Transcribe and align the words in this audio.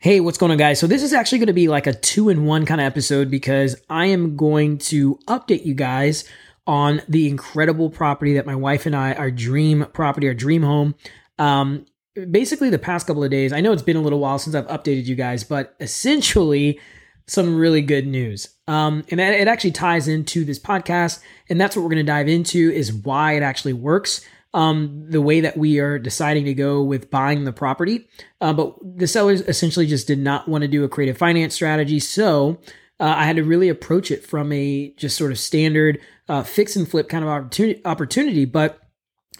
Hey, 0.00 0.20
what's 0.20 0.38
going 0.38 0.52
on, 0.52 0.58
guys? 0.58 0.78
So, 0.78 0.86
this 0.86 1.02
is 1.02 1.12
actually 1.12 1.38
going 1.38 1.48
to 1.48 1.52
be 1.52 1.66
like 1.66 1.88
a 1.88 1.92
two 1.92 2.28
in 2.28 2.44
one 2.44 2.64
kind 2.64 2.80
of 2.80 2.86
episode 2.86 3.32
because 3.32 3.74
I 3.90 4.06
am 4.06 4.36
going 4.36 4.78
to 4.78 5.16
update 5.26 5.64
you 5.64 5.74
guys 5.74 6.24
on 6.68 7.02
the 7.08 7.26
incredible 7.28 7.90
property 7.90 8.34
that 8.34 8.46
my 8.46 8.54
wife 8.54 8.86
and 8.86 8.94
I, 8.94 9.14
our 9.14 9.32
dream 9.32 9.86
property, 9.92 10.28
our 10.28 10.34
dream 10.34 10.62
home. 10.62 10.94
Um, 11.40 11.84
basically, 12.30 12.70
the 12.70 12.78
past 12.78 13.08
couple 13.08 13.24
of 13.24 13.32
days, 13.32 13.52
I 13.52 13.60
know 13.60 13.72
it's 13.72 13.82
been 13.82 13.96
a 13.96 14.00
little 14.00 14.20
while 14.20 14.38
since 14.38 14.54
I've 14.54 14.68
updated 14.68 15.06
you 15.06 15.16
guys, 15.16 15.42
but 15.42 15.74
essentially, 15.80 16.78
some 17.26 17.56
really 17.56 17.82
good 17.82 18.06
news. 18.06 18.50
Um, 18.68 19.04
and 19.10 19.20
it 19.20 19.48
actually 19.48 19.72
ties 19.72 20.06
into 20.06 20.44
this 20.44 20.60
podcast. 20.60 21.20
And 21.48 21.60
that's 21.60 21.74
what 21.74 21.82
we're 21.82 21.90
going 21.90 22.06
to 22.06 22.12
dive 22.12 22.28
into 22.28 22.70
is 22.70 22.92
why 22.92 23.32
it 23.32 23.42
actually 23.42 23.72
works 23.72 24.24
um, 24.54 25.04
the 25.08 25.20
way 25.20 25.40
that 25.40 25.56
we 25.56 25.78
are 25.78 25.98
deciding 25.98 26.44
to 26.46 26.54
go 26.54 26.82
with 26.82 27.10
buying 27.10 27.44
the 27.44 27.52
property. 27.52 28.08
Uh, 28.40 28.52
but 28.52 28.76
the 28.82 29.06
sellers 29.06 29.40
essentially 29.42 29.86
just 29.86 30.06
did 30.06 30.18
not 30.18 30.48
want 30.48 30.62
to 30.62 30.68
do 30.68 30.84
a 30.84 30.88
creative 30.88 31.18
finance 31.18 31.54
strategy. 31.54 32.00
So 32.00 32.58
uh, 33.00 33.14
I 33.16 33.24
had 33.24 33.36
to 33.36 33.44
really 33.44 33.68
approach 33.68 34.10
it 34.10 34.24
from 34.24 34.52
a 34.52 34.92
just 34.96 35.16
sort 35.16 35.32
of 35.32 35.38
standard 35.38 36.00
uh, 36.28 36.42
fix 36.42 36.76
and 36.76 36.88
flip 36.88 37.08
kind 37.08 37.24
of 37.24 37.30
opportunity. 37.30 37.84
opportunity 37.84 38.44
but 38.44 38.80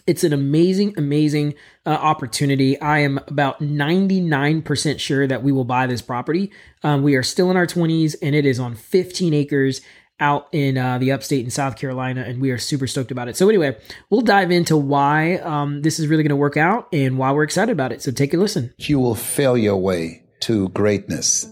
it's 0.09 0.23
an 0.23 0.33
amazing, 0.33 0.95
amazing 0.97 1.53
uh, 1.85 1.89
opportunity. 1.89 2.81
I 2.81 2.99
am 2.99 3.19
about 3.27 3.59
99% 3.59 4.99
sure 4.99 5.27
that 5.27 5.43
we 5.43 5.51
will 5.51 5.65
buy 5.65 5.85
this 5.85 6.01
property. 6.01 6.51
Um, 6.81 7.03
we 7.03 7.15
are 7.15 7.21
still 7.21 7.51
in 7.51 7.57
our 7.57 7.67
20s 7.67 8.15
and 8.19 8.33
it 8.33 8.43
is 8.43 8.59
on 8.59 8.73
15 8.73 9.35
acres 9.35 9.81
out 10.19 10.47
in 10.51 10.77
uh, 10.77 10.97
the 10.97 11.11
upstate 11.11 11.43
in 11.43 11.51
South 11.51 11.77
Carolina, 11.77 12.21
and 12.21 12.41
we 12.41 12.51
are 12.51 12.57
super 12.57 12.87
stoked 12.87 13.11
about 13.11 13.27
it. 13.27 13.37
So, 13.37 13.47
anyway, 13.49 13.77
we'll 14.09 14.21
dive 14.21 14.51
into 14.51 14.77
why 14.77 15.35
um, 15.37 15.81
this 15.81 15.99
is 15.99 16.07
really 16.07 16.23
going 16.23 16.29
to 16.29 16.35
work 16.35 16.57
out 16.57 16.87
and 16.93 17.17
why 17.17 17.31
we're 17.31 17.43
excited 17.43 17.71
about 17.71 17.91
it. 17.91 18.01
So, 18.01 18.11
take 18.11 18.33
a 18.33 18.37
listen. 18.37 18.73
You 18.77 18.99
will 18.99 19.15
fail 19.15 19.57
your 19.57 19.77
way 19.77 20.23
to 20.41 20.69
greatness. 20.69 21.47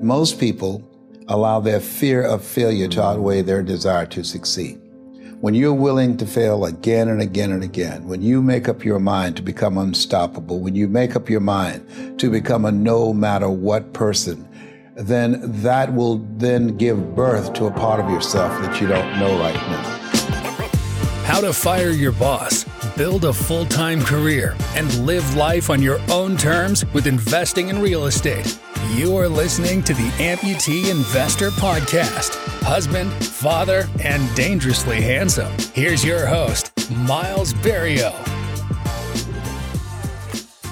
Most 0.00 0.40
people 0.40 0.86
allow 1.28 1.60
their 1.60 1.80
fear 1.80 2.22
of 2.22 2.44
failure 2.44 2.88
to 2.88 3.02
outweigh 3.02 3.42
their 3.42 3.62
desire 3.62 4.06
to 4.06 4.24
succeed. 4.24 4.80
When 5.40 5.54
you're 5.54 5.72
willing 5.72 6.18
to 6.18 6.26
fail 6.26 6.66
again 6.66 7.08
and 7.08 7.22
again 7.22 7.52
and 7.52 7.62
again, 7.62 8.06
when 8.06 8.20
you 8.20 8.42
make 8.42 8.68
up 8.68 8.84
your 8.84 8.98
mind 8.98 9.36
to 9.36 9.42
become 9.42 9.78
unstoppable, 9.78 10.60
when 10.60 10.74
you 10.74 10.86
make 10.86 11.16
up 11.16 11.30
your 11.30 11.40
mind 11.40 12.18
to 12.20 12.30
become 12.30 12.66
a 12.66 12.72
no 12.72 13.14
matter 13.14 13.48
what 13.48 13.94
person, 13.94 14.46
then 14.94 15.40
that 15.62 15.92
will 15.92 16.18
then 16.36 16.76
give 16.76 17.14
birth 17.14 17.52
to 17.54 17.66
a 17.66 17.70
part 17.70 18.00
of 18.00 18.10
yourself 18.10 18.60
that 18.62 18.80
you 18.80 18.88
don't 18.88 19.18
know 19.18 19.38
right 19.38 19.54
now. 19.54 20.00
How 21.24 21.40
to 21.40 21.52
fire 21.52 21.90
your 21.90 22.12
boss, 22.12 22.64
build 22.96 23.24
a 23.24 23.32
full 23.32 23.64
time 23.66 24.02
career, 24.02 24.56
and 24.74 25.06
live 25.06 25.36
life 25.36 25.70
on 25.70 25.80
your 25.80 26.00
own 26.10 26.36
terms 26.36 26.84
with 26.92 27.06
investing 27.06 27.68
in 27.68 27.80
real 27.80 28.06
estate. 28.06 28.58
You 28.94 29.16
are 29.16 29.28
listening 29.28 29.84
to 29.84 29.94
the 29.94 30.08
Amputee 30.18 30.90
Investor 30.90 31.50
Podcast. 31.50 32.34
Husband, 32.62 33.12
father, 33.24 33.88
and 34.02 34.34
dangerously 34.34 35.00
handsome. 35.00 35.52
Here's 35.72 36.04
your 36.04 36.26
host, 36.26 36.72
Myles 36.90 37.54
Berrio. 37.54 38.39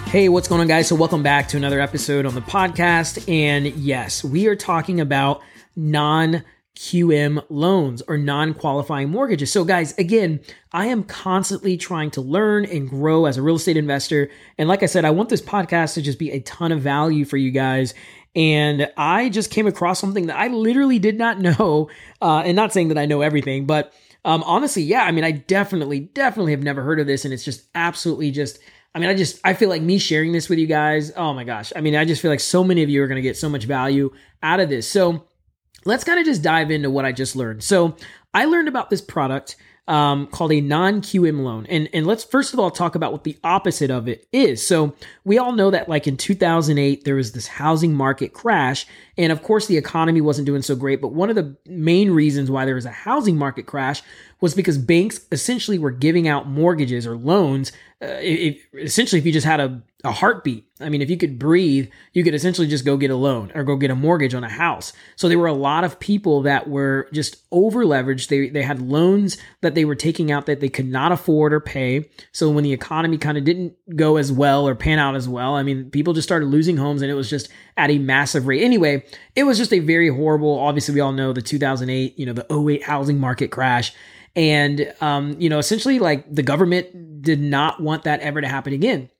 Hey, 0.08 0.30
what's 0.30 0.48
going 0.48 0.62
on, 0.62 0.68
guys? 0.68 0.88
So, 0.88 0.96
welcome 0.96 1.22
back 1.22 1.48
to 1.48 1.58
another 1.58 1.80
episode 1.80 2.24
on 2.24 2.34
the 2.34 2.40
podcast. 2.40 3.30
And 3.30 3.66
yes, 3.66 4.24
we 4.24 4.46
are 4.46 4.56
talking 4.56 5.02
about 5.02 5.42
non 5.76 6.44
QM 6.76 7.44
loans 7.50 8.00
or 8.08 8.16
non 8.16 8.54
qualifying 8.54 9.10
mortgages. 9.10 9.52
So, 9.52 9.64
guys, 9.64 9.92
again, 9.98 10.40
I 10.72 10.86
am 10.86 11.04
constantly 11.04 11.76
trying 11.76 12.10
to 12.12 12.22
learn 12.22 12.64
and 12.64 12.88
grow 12.88 13.26
as 13.26 13.36
a 13.36 13.42
real 13.42 13.56
estate 13.56 13.76
investor. 13.76 14.30
And 14.56 14.66
like 14.66 14.82
I 14.82 14.86
said, 14.86 15.04
I 15.04 15.10
want 15.10 15.28
this 15.28 15.42
podcast 15.42 15.92
to 15.94 16.02
just 16.02 16.18
be 16.18 16.30
a 16.30 16.40
ton 16.40 16.72
of 16.72 16.80
value 16.80 17.26
for 17.26 17.36
you 17.36 17.50
guys. 17.50 17.92
And 18.34 18.90
I 18.96 19.28
just 19.28 19.50
came 19.50 19.66
across 19.66 20.00
something 20.00 20.28
that 20.28 20.38
I 20.38 20.46
literally 20.46 20.98
did 20.98 21.18
not 21.18 21.38
know. 21.38 21.90
Uh, 22.22 22.38
and 22.46 22.56
not 22.56 22.72
saying 22.72 22.88
that 22.88 22.98
I 22.98 23.04
know 23.04 23.20
everything, 23.20 23.66
but 23.66 23.92
um, 24.24 24.42
honestly, 24.44 24.82
yeah, 24.82 25.02
I 25.02 25.12
mean, 25.12 25.24
I 25.24 25.32
definitely, 25.32 26.00
definitely 26.00 26.52
have 26.52 26.62
never 26.62 26.82
heard 26.82 26.98
of 26.98 27.06
this. 27.06 27.26
And 27.26 27.34
it's 27.34 27.44
just 27.44 27.68
absolutely 27.74 28.30
just 28.30 28.58
I 28.94 28.98
mean, 28.98 29.10
I 29.10 29.14
just 29.14 29.40
I 29.44 29.54
feel 29.54 29.68
like 29.68 29.82
me 29.82 29.98
sharing 29.98 30.32
this 30.32 30.48
with 30.48 30.58
you 30.58 30.66
guys. 30.66 31.12
Oh 31.16 31.32
my 31.32 31.44
gosh. 31.44 31.72
I 31.76 31.80
mean, 31.80 31.94
I 31.94 32.04
just 32.04 32.22
feel 32.22 32.30
like 32.30 32.40
so 32.40 32.64
many 32.64 32.82
of 32.82 32.88
you 32.88 33.02
are 33.02 33.06
going 33.06 33.16
to 33.16 33.22
get 33.22 33.36
so 33.36 33.48
much 33.48 33.64
value 33.64 34.10
out 34.42 34.60
of 34.60 34.68
this. 34.68 34.88
So, 34.88 35.24
let's 35.84 36.04
kind 36.04 36.18
of 36.18 36.26
just 36.26 36.42
dive 36.42 36.70
into 36.70 36.90
what 36.90 37.04
I 37.04 37.12
just 37.12 37.36
learned. 37.36 37.62
So, 37.62 37.96
I 38.34 38.46
learned 38.46 38.68
about 38.68 38.90
this 38.90 39.00
product 39.00 39.56
um, 39.88 40.26
called 40.26 40.52
a 40.52 40.60
non-QM 40.60 41.40
loan. 41.40 41.66
And, 41.66 41.88
and 41.94 42.06
let's 42.06 42.22
first 42.22 42.52
of 42.52 42.60
all 42.60 42.70
talk 42.70 42.94
about 42.94 43.10
what 43.10 43.24
the 43.24 43.38
opposite 43.42 43.90
of 43.90 44.06
it 44.06 44.28
is. 44.32 44.64
So 44.64 44.94
we 45.24 45.38
all 45.38 45.52
know 45.52 45.70
that 45.70 45.88
like 45.88 46.06
in 46.06 46.16
2008, 46.16 47.04
there 47.04 47.14
was 47.14 47.32
this 47.32 47.46
housing 47.46 47.94
market 47.94 48.34
crash. 48.34 48.86
And 49.16 49.32
of 49.32 49.42
course, 49.42 49.66
the 49.66 49.78
economy 49.78 50.20
wasn't 50.20 50.46
doing 50.46 50.62
so 50.62 50.76
great. 50.76 51.00
But 51.00 51.14
one 51.14 51.30
of 51.30 51.36
the 51.36 51.56
main 51.66 52.10
reasons 52.10 52.50
why 52.50 52.66
there 52.66 52.74
was 52.74 52.84
a 52.84 52.90
housing 52.90 53.36
market 53.36 53.66
crash 53.66 54.02
was 54.40 54.54
because 54.54 54.78
banks 54.78 55.20
essentially 55.32 55.78
were 55.78 55.90
giving 55.90 56.28
out 56.28 56.46
mortgages 56.46 57.06
or 57.06 57.16
loans 57.16 57.72
uh, 58.00 58.18
essentially 58.74 59.18
if 59.18 59.26
you 59.26 59.32
just 59.32 59.46
had 59.46 59.58
a, 59.58 59.82
a 60.04 60.12
heartbeat. 60.12 60.64
I 60.80 60.88
mean 60.90 61.02
if 61.02 61.10
you 61.10 61.16
could 61.16 61.40
breathe 61.40 61.90
you 62.12 62.22
could 62.22 62.34
essentially 62.34 62.68
just 62.68 62.84
go 62.84 62.96
get 62.96 63.10
a 63.10 63.16
loan 63.16 63.50
or 63.52 63.64
go 63.64 63.74
get 63.74 63.90
a 63.90 63.96
mortgage 63.96 64.32
on 64.32 64.44
a 64.44 64.48
house. 64.48 64.92
So 65.16 65.28
there 65.28 65.38
were 65.38 65.48
a 65.48 65.52
lot 65.52 65.82
of 65.82 65.98
people 65.98 66.42
that 66.42 66.68
were 66.68 67.08
just 67.12 67.38
over 67.50 67.84
leveraged 67.84 68.28
they, 68.28 68.48
they 68.48 68.62
had 68.62 68.80
loans 68.80 69.38
that 69.60 69.74
they 69.74 69.84
were 69.84 69.96
taking 69.96 70.30
out 70.30 70.46
that 70.46 70.60
they 70.60 70.68
could 70.68 70.86
not 70.86 71.10
afford 71.10 71.52
or 71.52 71.58
pay. 71.58 72.08
So 72.30 72.48
when 72.48 72.62
the 72.62 72.72
economy 72.72 73.18
kind 73.18 73.36
of 73.36 73.44
didn't 73.44 73.74
go 73.96 74.18
as 74.18 74.30
well 74.30 74.68
or 74.68 74.76
pan 74.76 75.00
out 75.00 75.16
as 75.16 75.28
well 75.28 75.56
i 75.56 75.64
mean 75.64 75.90
people 75.90 76.12
just 76.12 76.28
started 76.28 76.46
losing 76.46 76.76
homes 76.76 77.02
and 77.02 77.10
it 77.10 77.14
was 77.14 77.28
just 77.28 77.48
at 77.76 77.90
a 77.90 77.98
massive 77.98 78.46
rate. 78.46 78.62
Anyway 78.62 79.04
it 79.34 79.44
was 79.44 79.58
just 79.58 79.72
a 79.72 79.80
very 79.80 80.08
horrible 80.08 80.60
obviously 80.60 80.94
we 80.94 81.00
all 81.00 81.12
know 81.12 81.32
the 81.32 81.42
2008 81.42 82.16
you 82.16 82.24
know 82.24 82.32
the 82.32 82.46
08 82.52 82.84
housing 82.84 83.18
market 83.18 83.50
crash. 83.50 83.92
And, 84.36 84.94
um, 85.00 85.34
you 85.40 85.48
know, 85.48 85.58
essentially, 85.58 85.98
like 85.98 86.32
the 86.32 86.44
government 86.44 87.22
did 87.22 87.40
not 87.40 87.82
want 87.82 88.04
that 88.04 88.20
ever 88.20 88.40
to 88.40 88.46
happen 88.46 88.72
again. 88.72 89.10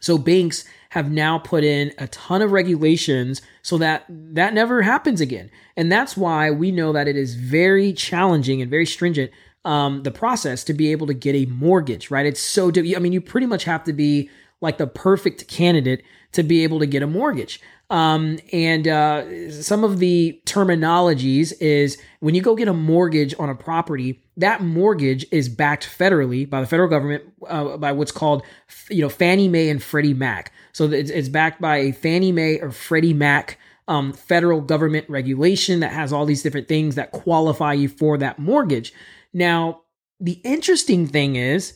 So 0.00 0.18
banks 0.18 0.64
have 0.90 1.10
now 1.10 1.38
put 1.38 1.64
in 1.64 1.92
a 1.98 2.06
ton 2.08 2.42
of 2.42 2.52
regulations 2.52 3.42
so 3.62 3.78
that 3.78 4.04
that 4.08 4.54
never 4.54 4.82
happens 4.82 5.20
again. 5.20 5.50
And 5.76 5.90
that's 5.90 6.16
why 6.16 6.50
we 6.50 6.70
know 6.70 6.92
that 6.92 7.08
it 7.08 7.16
is 7.16 7.34
very 7.34 7.92
challenging 7.92 8.62
and 8.62 8.70
very 8.70 8.86
stringent 8.86 9.30
um, 9.64 10.04
the 10.04 10.12
process 10.12 10.62
to 10.64 10.74
be 10.74 10.92
able 10.92 11.08
to 11.08 11.14
get 11.14 11.34
a 11.34 11.44
mortgage, 11.46 12.10
right? 12.10 12.24
It's 12.24 12.40
so, 12.40 12.70
I 12.76 12.98
mean, 12.98 13.12
you 13.12 13.20
pretty 13.20 13.46
much 13.46 13.64
have 13.64 13.82
to 13.84 13.92
be 13.92 14.30
like 14.60 14.78
the 14.78 14.86
perfect 14.86 15.48
candidate 15.48 16.04
to 16.32 16.42
be 16.42 16.62
able 16.62 16.78
to 16.78 16.86
get 16.86 17.02
a 17.02 17.06
mortgage. 17.06 17.60
Um, 17.88 18.38
and 18.52 18.88
uh, 18.88 19.52
some 19.52 19.84
of 19.84 20.00
the 20.00 20.40
terminologies 20.44 21.52
is 21.60 21.98
when 22.20 22.34
you 22.34 22.42
go 22.42 22.56
get 22.56 22.66
a 22.66 22.72
mortgage 22.72 23.34
on 23.38 23.48
a 23.48 23.54
property, 23.54 24.22
that 24.36 24.60
mortgage 24.60 25.24
is 25.30 25.48
backed 25.48 25.88
federally 25.88 26.48
by 26.48 26.60
the 26.60 26.66
federal 26.66 26.88
government 26.88 27.24
uh, 27.48 27.76
by 27.76 27.92
what's 27.92 28.12
called, 28.12 28.42
you 28.90 29.02
know, 29.02 29.08
Fannie 29.08 29.48
Mae 29.48 29.68
and 29.68 29.82
Freddie 29.82 30.14
Mac. 30.14 30.52
So 30.72 30.90
it's, 30.90 31.10
it's 31.10 31.28
backed 31.28 31.60
by 31.60 31.76
a 31.76 31.92
Fannie 31.92 32.32
Mae 32.32 32.58
or 32.58 32.72
Freddie 32.72 33.14
Mac 33.14 33.58
um, 33.88 34.12
federal 34.12 34.60
government 34.60 35.08
regulation 35.08 35.80
that 35.80 35.92
has 35.92 36.12
all 36.12 36.26
these 36.26 36.42
different 36.42 36.66
things 36.66 36.96
that 36.96 37.12
qualify 37.12 37.72
you 37.72 37.88
for 37.88 38.18
that 38.18 38.38
mortgage. 38.38 38.92
Now, 39.32 39.82
the 40.18 40.40
interesting 40.44 41.06
thing 41.06 41.36
is, 41.36 41.74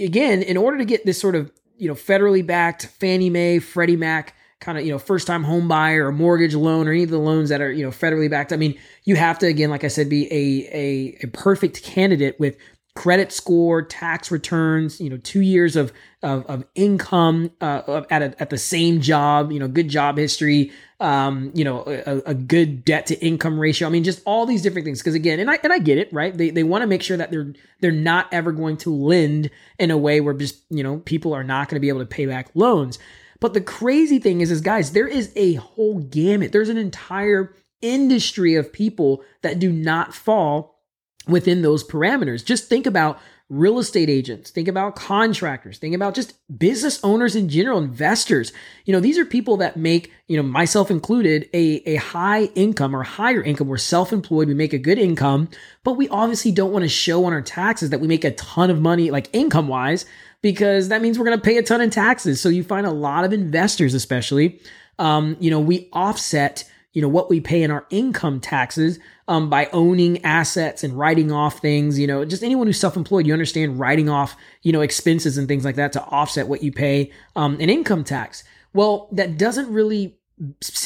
again, 0.00 0.42
in 0.42 0.56
order 0.56 0.78
to 0.78 0.84
get 0.84 1.06
this 1.06 1.20
sort 1.20 1.36
of 1.36 1.52
you 1.76 1.86
know 1.88 1.94
federally 1.94 2.44
backed 2.44 2.86
Fannie 2.86 3.30
Mae, 3.30 3.60
Freddie 3.60 3.96
Mac 3.96 4.34
kind 4.60 4.76
of 4.76 4.84
you 4.84 4.92
know 4.92 4.98
first 4.98 5.26
time 5.26 5.44
home 5.44 5.68
buyer 5.68 6.06
or 6.06 6.12
mortgage 6.12 6.54
loan 6.54 6.88
or 6.88 6.92
any 6.92 7.04
of 7.04 7.10
the 7.10 7.18
loans 7.18 7.48
that 7.48 7.60
are 7.60 7.72
you 7.72 7.84
know 7.84 7.90
federally 7.90 8.30
backed. 8.30 8.52
I 8.52 8.56
mean 8.56 8.78
you 9.04 9.16
have 9.16 9.38
to 9.38 9.46
again 9.46 9.70
like 9.70 9.84
i 9.84 9.88
said 9.88 10.08
be 10.08 10.26
a 10.32 10.68
a, 10.74 11.18
a 11.22 11.26
perfect 11.28 11.82
candidate 11.82 12.38
with 12.40 12.56
credit 12.94 13.30
score 13.30 13.80
tax 13.80 14.30
returns 14.32 15.00
you 15.00 15.08
know 15.08 15.18
two 15.18 15.40
years 15.40 15.76
of 15.76 15.92
of, 16.24 16.44
of 16.46 16.64
income 16.74 17.48
uh, 17.60 18.02
at, 18.10 18.22
a, 18.22 18.42
at 18.42 18.50
the 18.50 18.58
same 18.58 19.00
job 19.00 19.52
you 19.52 19.60
know 19.60 19.68
good 19.68 19.88
job 19.88 20.18
history 20.18 20.72
um, 21.00 21.52
you 21.54 21.62
know 21.64 21.84
a, 21.86 22.30
a 22.30 22.34
good 22.34 22.84
debt 22.84 23.06
to 23.06 23.14
income 23.24 23.58
ratio. 23.58 23.86
I 23.86 23.90
mean 23.90 24.02
just 24.02 24.20
all 24.26 24.46
these 24.46 24.62
different 24.62 24.84
things. 24.84 24.98
Because 24.98 25.14
again 25.14 25.38
and 25.38 25.50
i 25.50 25.58
and 25.62 25.72
i 25.72 25.78
get 25.78 25.98
it 25.98 26.12
right? 26.12 26.36
They, 26.36 26.50
they 26.50 26.64
want 26.64 26.82
to 26.82 26.86
make 26.86 27.02
sure 27.02 27.16
that 27.16 27.30
they're 27.30 27.52
they're 27.80 27.92
not 27.92 28.26
ever 28.32 28.50
going 28.50 28.76
to 28.78 28.92
lend 28.92 29.50
in 29.78 29.90
a 29.90 29.98
way 29.98 30.20
where 30.20 30.34
just 30.34 30.60
you 30.70 30.82
know 30.82 30.98
people 30.98 31.32
are 31.34 31.44
not 31.44 31.68
going 31.68 31.76
to 31.76 31.80
be 31.80 31.88
able 31.88 32.00
to 32.00 32.06
pay 32.06 32.26
back 32.26 32.50
loans 32.54 32.98
but 33.40 33.54
the 33.54 33.60
crazy 33.60 34.18
thing 34.18 34.40
is, 34.40 34.50
is 34.50 34.60
guys, 34.60 34.92
there 34.92 35.06
is 35.06 35.32
a 35.36 35.54
whole 35.54 36.00
gamut. 36.00 36.52
There's 36.52 36.68
an 36.68 36.78
entire 36.78 37.54
industry 37.80 38.54
of 38.54 38.72
people 38.72 39.22
that 39.42 39.58
do 39.58 39.70
not 39.70 40.14
fall 40.14 40.80
within 41.26 41.62
those 41.62 41.84
parameters. 41.84 42.44
Just 42.44 42.68
think 42.68 42.86
about 42.86 43.20
real 43.50 43.78
estate 43.78 44.10
agents, 44.10 44.50
think 44.50 44.68
about 44.68 44.94
contractors, 44.94 45.78
think 45.78 45.94
about 45.94 46.14
just 46.14 46.34
business 46.58 47.02
owners 47.02 47.34
in 47.34 47.48
general, 47.48 47.78
investors. 47.78 48.52
You 48.84 48.92
know, 48.92 49.00
these 49.00 49.18
are 49.18 49.24
people 49.24 49.56
that 49.58 49.76
make, 49.76 50.12
you 50.26 50.36
know, 50.36 50.42
myself 50.42 50.90
included, 50.90 51.48
a, 51.54 51.82
a 51.86 51.96
high 51.96 52.44
income 52.54 52.94
or 52.94 53.02
higher 53.02 53.42
income. 53.42 53.68
We're 53.68 53.78
self 53.78 54.12
employed, 54.12 54.48
we 54.48 54.54
make 54.54 54.74
a 54.74 54.78
good 54.78 54.98
income, 54.98 55.48
but 55.82 55.94
we 55.94 56.08
obviously 56.10 56.50
don't 56.52 56.72
want 56.72 56.82
to 56.82 56.88
show 56.90 57.24
on 57.24 57.32
our 57.32 57.40
taxes 57.42 57.90
that 57.90 58.00
we 58.00 58.06
make 58.06 58.24
a 58.24 58.32
ton 58.32 58.70
of 58.70 58.80
money, 58.80 59.10
like 59.10 59.30
income 59.32 59.68
wise, 59.68 60.04
because 60.42 60.88
that 60.88 61.00
means 61.00 61.18
we're 61.18 61.24
going 61.24 61.38
to 61.38 61.44
pay 61.44 61.56
a 61.56 61.62
ton 61.62 61.80
in 61.80 61.88
taxes. 61.90 62.40
So 62.40 62.50
you 62.50 62.62
find 62.62 62.86
a 62.86 62.90
lot 62.90 63.24
of 63.24 63.32
investors, 63.32 63.94
especially, 63.94 64.60
Um, 64.98 65.36
you 65.38 65.50
know, 65.50 65.60
we 65.60 65.88
offset 65.92 66.64
you 66.92 67.02
know 67.02 67.08
what 67.08 67.30
we 67.30 67.40
pay 67.40 67.62
in 67.62 67.70
our 67.70 67.86
income 67.90 68.40
taxes 68.40 68.98
um, 69.28 69.50
by 69.50 69.68
owning 69.72 70.24
assets 70.24 70.82
and 70.82 70.98
writing 70.98 71.30
off 71.30 71.60
things 71.60 71.98
you 71.98 72.06
know 72.06 72.24
just 72.24 72.42
anyone 72.42 72.66
who's 72.66 72.80
self-employed 72.80 73.26
you 73.26 73.32
understand 73.32 73.78
writing 73.78 74.08
off 74.08 74.36
you 74.62 74.72
know 74.72 74.80
expenses 74.80 75.38
and 75.38 75.48
things 75.48 75.64
like 75.64 75.76
that 75.76 75.92
to 75.92 76.02
offset 76.04 76.48
what 76.48 76.62
you 76.62 76.72
pay 76.72 77.10
um, 77.36 77.60
in 77.60 77.70
income 77.70 78.04
tax. 78.04 78.44
Well 78.72 79.08
that 79.12 79.38
doesn't 79.38 79.72
really 79.72 80.16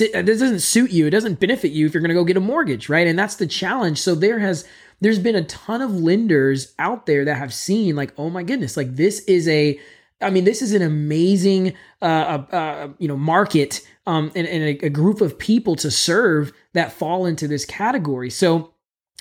it 0.01 0.25
doesn't 0.27 0.61
suit 0.61 0.93
you. 0.93 1.07
It 1.07 1.11
doesn't 1.11 1.39
benefit 1.39 1.73
you 1.73 1.85
if 1.87 1.93
you're 1.93 2.01
going 2.01 2.09
to 2.09 2.15
go 2.15 2.25
get 2.25 2.39
a 2.39 2.41
mortgage 2.41 2.89
right? 2.89 3.07
And 3.07 3.19
that's 3.19 3.37
the 3.37 3.47
challenge. 3.47 4.01
So 4.01 4.15
there 4.15 4.39
has 4.39 4.67
there's 5.01 5.19
been 5.19 5.37
a 5.37 5.45
ton 5.45 5.83
of 5.83 5.93
lenders 5.93 6.75
out 6.79 7.07
there 7.07 7.25
that 7.25 7.37
have 7.37 7.55
seen 7.55 7.95
like 7.97 8.13
oh 8.19 8.31
my 8.31 8.43
goodness 8.43 8.77
like 8.77 8.97
this 8.97 9.21
is 9.25 9.47
a 9.49 9.79
I 10.23 10.31
mean, 10.31 10.45
this 10.45 10.63
is 10.63 10.73
an 10.73 10.83
amazing, 10.83 11.75
uh, 12.01 12.05
uh, 12.05 12.55
uh, 12.55 12.89
you 12.99 13.09
know, 13.09 13.17
market 13.17 13.81
um, 14.07 14.33
and, 14.35 14.47
and 14.47 14.63
a, 14.63 14.87
a, 14.87 14.91
group 14.91 15.21
of 15.21 15.39
people 15.39 15.77
to 15.77 15.91
serve 15.91 16.53
that 16.73 16.93
fall 16.93 17.25
into 17.25 17.47
this 17.47 17.65
category. 17.65 18.31
So 18.31 18.75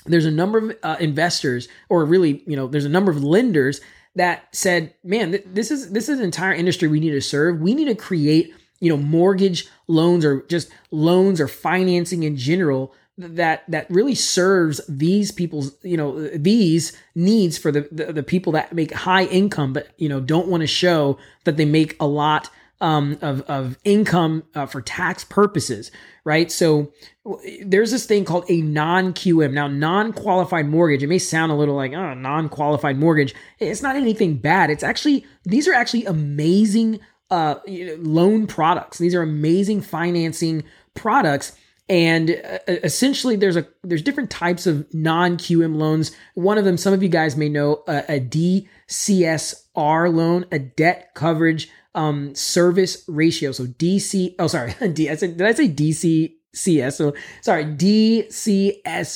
there's 0.06 0.26
a 0.26 0.30
number 0.30 0.58
of 0.58 0.76
uh, 0.82 0.96
investors, 0.98 1.68
or 1.88 2.04
really, 2.04 2.42
you 2.46 2.56
know, 2.56 2.66
there's 2.66 2.84
a 2.84 2.90
number 2.90 3.10
of 3.12 3.22
lenders 3.22 3.80
that 4.16 4.48
said, 4.54 4.94
"Man, 5.04 5.30
th- 5.30 5.44
this 5.46 5.70
is 5.70 5.92
this 5.92 6.08
is 6.08 6.18
an 6.18 6.24
entire 6.24 6.52
industry 6.52 6.88
we 6.88 7.00
need 7.00 7.10
to 7.10 7.20
serve. 7.20 7.60
We 7.60 7.74
need 7.74 7.84
to 7.86 7.94
create, 7.94 8.52
you 8.80 8.90
know, 8.90 8.96
mortgage 8.96 9.68
loans 9.86 10.24
or 10.24 10.42
just 10.48 10.70
loans 10.90 11.40
or 11.40 11.48
financing 11.48 12.22
in 12.24 12.36
general." 12.36 12.92
that 13.18 13.62
that 13.68 13.88
really 13.90 14.14
serves 14.14 14.80
these 14.88 15.30
people's 15.30 15.76
you 15.82 15.98
know 15.98 16.28
these 16.28 16.96
needs 17.14 17.58
for 17.58 17.70
the, 17.70 17.86
the, 17.92 18.12
the 18.12 18.22
people 18.22 18.52
that 18.52 18.72
make 18.72 18.92
high 18.92 19.24
income 19.24 19.72
but 19.72 19.88
you 19.98 20.08
know 20.08 20.18
don't 20.18 20.48
want 20.48 20.62
to 20.62 20.66
show 20.66 21.18
that 21.44 21.58
they 21.58 21.66
make 21.66 21.94
a 22.00 22.06
lot 22.06 22.48
um, 22.82 23.16
of, 23.22 23.40
of 23.42 23.78
income 23.84 24.42
uh, 24.54 24.66
for 24.66 24.82
tax 24.82 25.24
purposes, 25.24 25.92
right? 26.24 26.50
So 26.50 26.92
there's 27.64 27.92
this 27.92 28.04
thing 28.04 28.24
called 28.24 28.44
a 28.48 28.60
non 28.60 29.14
QM. 29.14 29.52
Now, 29.52 29.68
non 29.68 30.12
qualified 30.12 30.66
mortgage, 30.66 31.02
it 31.02 31.06
may 31.06 31.20
sound 31.20 31.52
a 31.52 31.54
little 31.54 31.76
like, 31.76 31.92
oh, 31.92 32.12
non 32.14 32.48
qualified 32.48 32.98
mortgage. 32.98 33.34
It's 33.60 33.82
not 33.82 33.94
anything 33.94 34.36
bad. 34.36 34.68
It's 34.68 34.82
actually, 34.82 35.24
these 35.44 35.68
are 35.68 35.72
actually 35.72 36.04
amazing 36.06 36.98
uh, 37.30 37.60
loan 37.98 38.48
products. 38.48 38.98
These 38.98 39.14
are 39.14 39.22
amazing 39.22 39.80
financing 39.80 40.64
products 40.94 41.56
and 41.88 42.30
uh, 42.30 42.58
essentially 42.68 43.36
there's 43.36 43.56
a 43.56 43.66
there's 43.82 44.02
different 44.02 44.30
types 44.30 44.66
of 44.66 44.86
non-qm 44.94 45.74
loans 45.74 46.12
one 46.34 46.56
of 46.56 46.64
them 46.64 46.76
some 46.76 46.92
of 46.92 47.02
you 47.02 47.08
guys 47.08 47.36
may 47.36 47.48
know 47.48 47.82
uh, 47.88 48.02
a, 48.08 48.16
a 48.16 48.20
dcsr 48.20 50.14
loan 50.14 50.46
a 50.52 50.58
debt 50.58 51.10
coverage 51.14 51.68
um, 51.94 52.34
service 52.34 53.04
ratio 53.06 53.52
so 53.52 53.66
dc 53.66 54.34
oh 54.38 54.46
sorry 54.46 54.74
D, 54.92 55.10
I 55.10 55.16
said, 55.16 55.36
did 55.36 55.46
i 55.46 55.52
say 55.52 55.68
dccs 55.68 56.92
so 56.92 57.14
sorry 57.40 57.64
dcsr 57.64 59.10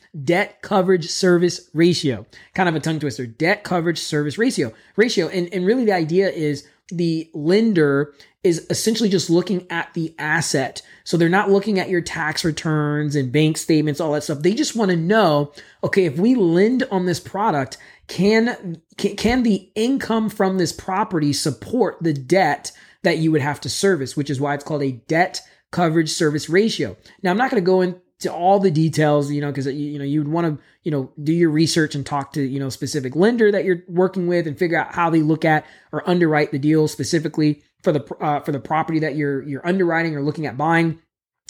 debt 0.24 0.62
coverage 0.62 1.08
service 1.10 1.68
ratio 1.74 2.26
kind 2.54 2.68
of 2.68 2.74
a 2.74 2.80
tongue 2.80 2.98
twister 2.98 3.26
debt 3.26 3.64
coverage 3.64 3.98
service 3.98 4.38
ratio 4.38 4.72
ratio 4.96 5.28
and, 5.28 5.52
and 5.52 5.66
really 5.66 5.84
the 5.84 5.92
idea 5.92 6.30
is 6.30 6.66
the 6.88 7.28
lender 7.34 8.14
is 8.46 8.64
essentially 8.70 9.08
just 9.08 9.28
looking 9.28 9.66
at 9.70 9.92
the 9.94 10.14
asset. 10.20 10.80
So 11.02 11.16
they're 11.16 11.28
not 11.28 11.50
looking 11.50 11.80
at 11.80 11.88
your 11.88 12.00
tax 12.00 12.44
returns 12.44 13.16
and 13.16 13.32
bank 13.32 13.56
statements, 13.56 14.00
all 14.00 14.12
that 14.12 14.22
stuff. 14.22 14.42
They 14.42 14.54
just 14.54 14.76
want 14.76 14.92
to 14.92 14.96
know, 14.96 15.52
okay, 15.82 16.04
if 16.04 16.16
we 16.16 16.36
lend 16.36 16.84
on 16.84 17.06
this 17.06 17.18
product, 17.18 17.76
can, 18.08 18.80
can, 18.96 19.42
the 19.42 19.70
income 19.74 20.28
from 20.28 20.58
this 20.58 20.72
property 20.72 21.32
support 21.32 21.96
the 22.00 22.12
debt 22.12 22.72
that 23.02 23.18
you 23.18 23.32
would 23.32 23.40
have 23.40 23.60
to 23.62 23.68
service, 23.68 24.16
which 24.16 24.30
is 24.30 24.40
why 24.40 24.54
it's 24.54 24.64
called 24.64 24.82
a 24.82 24.92
debt 24.92 25.40
coverage 25.72 26.10
service 26.10 26.48
ratio. 26.48 26.96
Now, 27.22 27.30
I'm 27.30 27.36
not 27.36 27.50
going 27.50 27.62
to 27.62 27.66
go 27.66 27.80
into 27.80 28.32
all 28.32 28.58
the 28.60 28.70
details, 28.70 29.30
you 29.30 29.40
know, 29.40 29.48
because 29.48 29.66
you 29.66 29.98
know 29.98 30.04
you 30.04 30.20
would 30.20 30.28
want 30.28 30.46
to, 30.46 30.64
you 30.84 30.90
know, 30.90 31.12
do 31.22 31.32
your 31.32 31.50
research 31.50 31.94
and 31.94 32.06
talk 32.06 32.32
to 32.32 32.42
you 32.42 32.58
know 32.58 32.68
specific 32.68 33.14
lender 33.14 33.52
that 33.52 33.64
you're 33.64 33.82
working 33.88 34.26
with 34.26 34.46
and 34.46 34.58
figure 34.58 34.78
out 34.78 34.94
how 34.94 35.10
they 35.10 35.22
look 35.22 35.44
at 35.44 35.66
or 35.92 36.08
underwrite 36.08 36.52
the 36.52 36.58
deal 36.58 36.88
specifically 36.88 37.62
for 37.82 37.92
the 37.92 38.16
uh, 38.20 38.40
for 38.40 38.52
the 38.52 38.60
property 38.60 39.00
that 39.00 39.16
you're 39.16 39.42
you're 39.42 39.66
underwriting 39.66 40.16
or 40.16 40.22
looking 40.22 40.46
at 40.46 40.56
buying. 40.56 41.00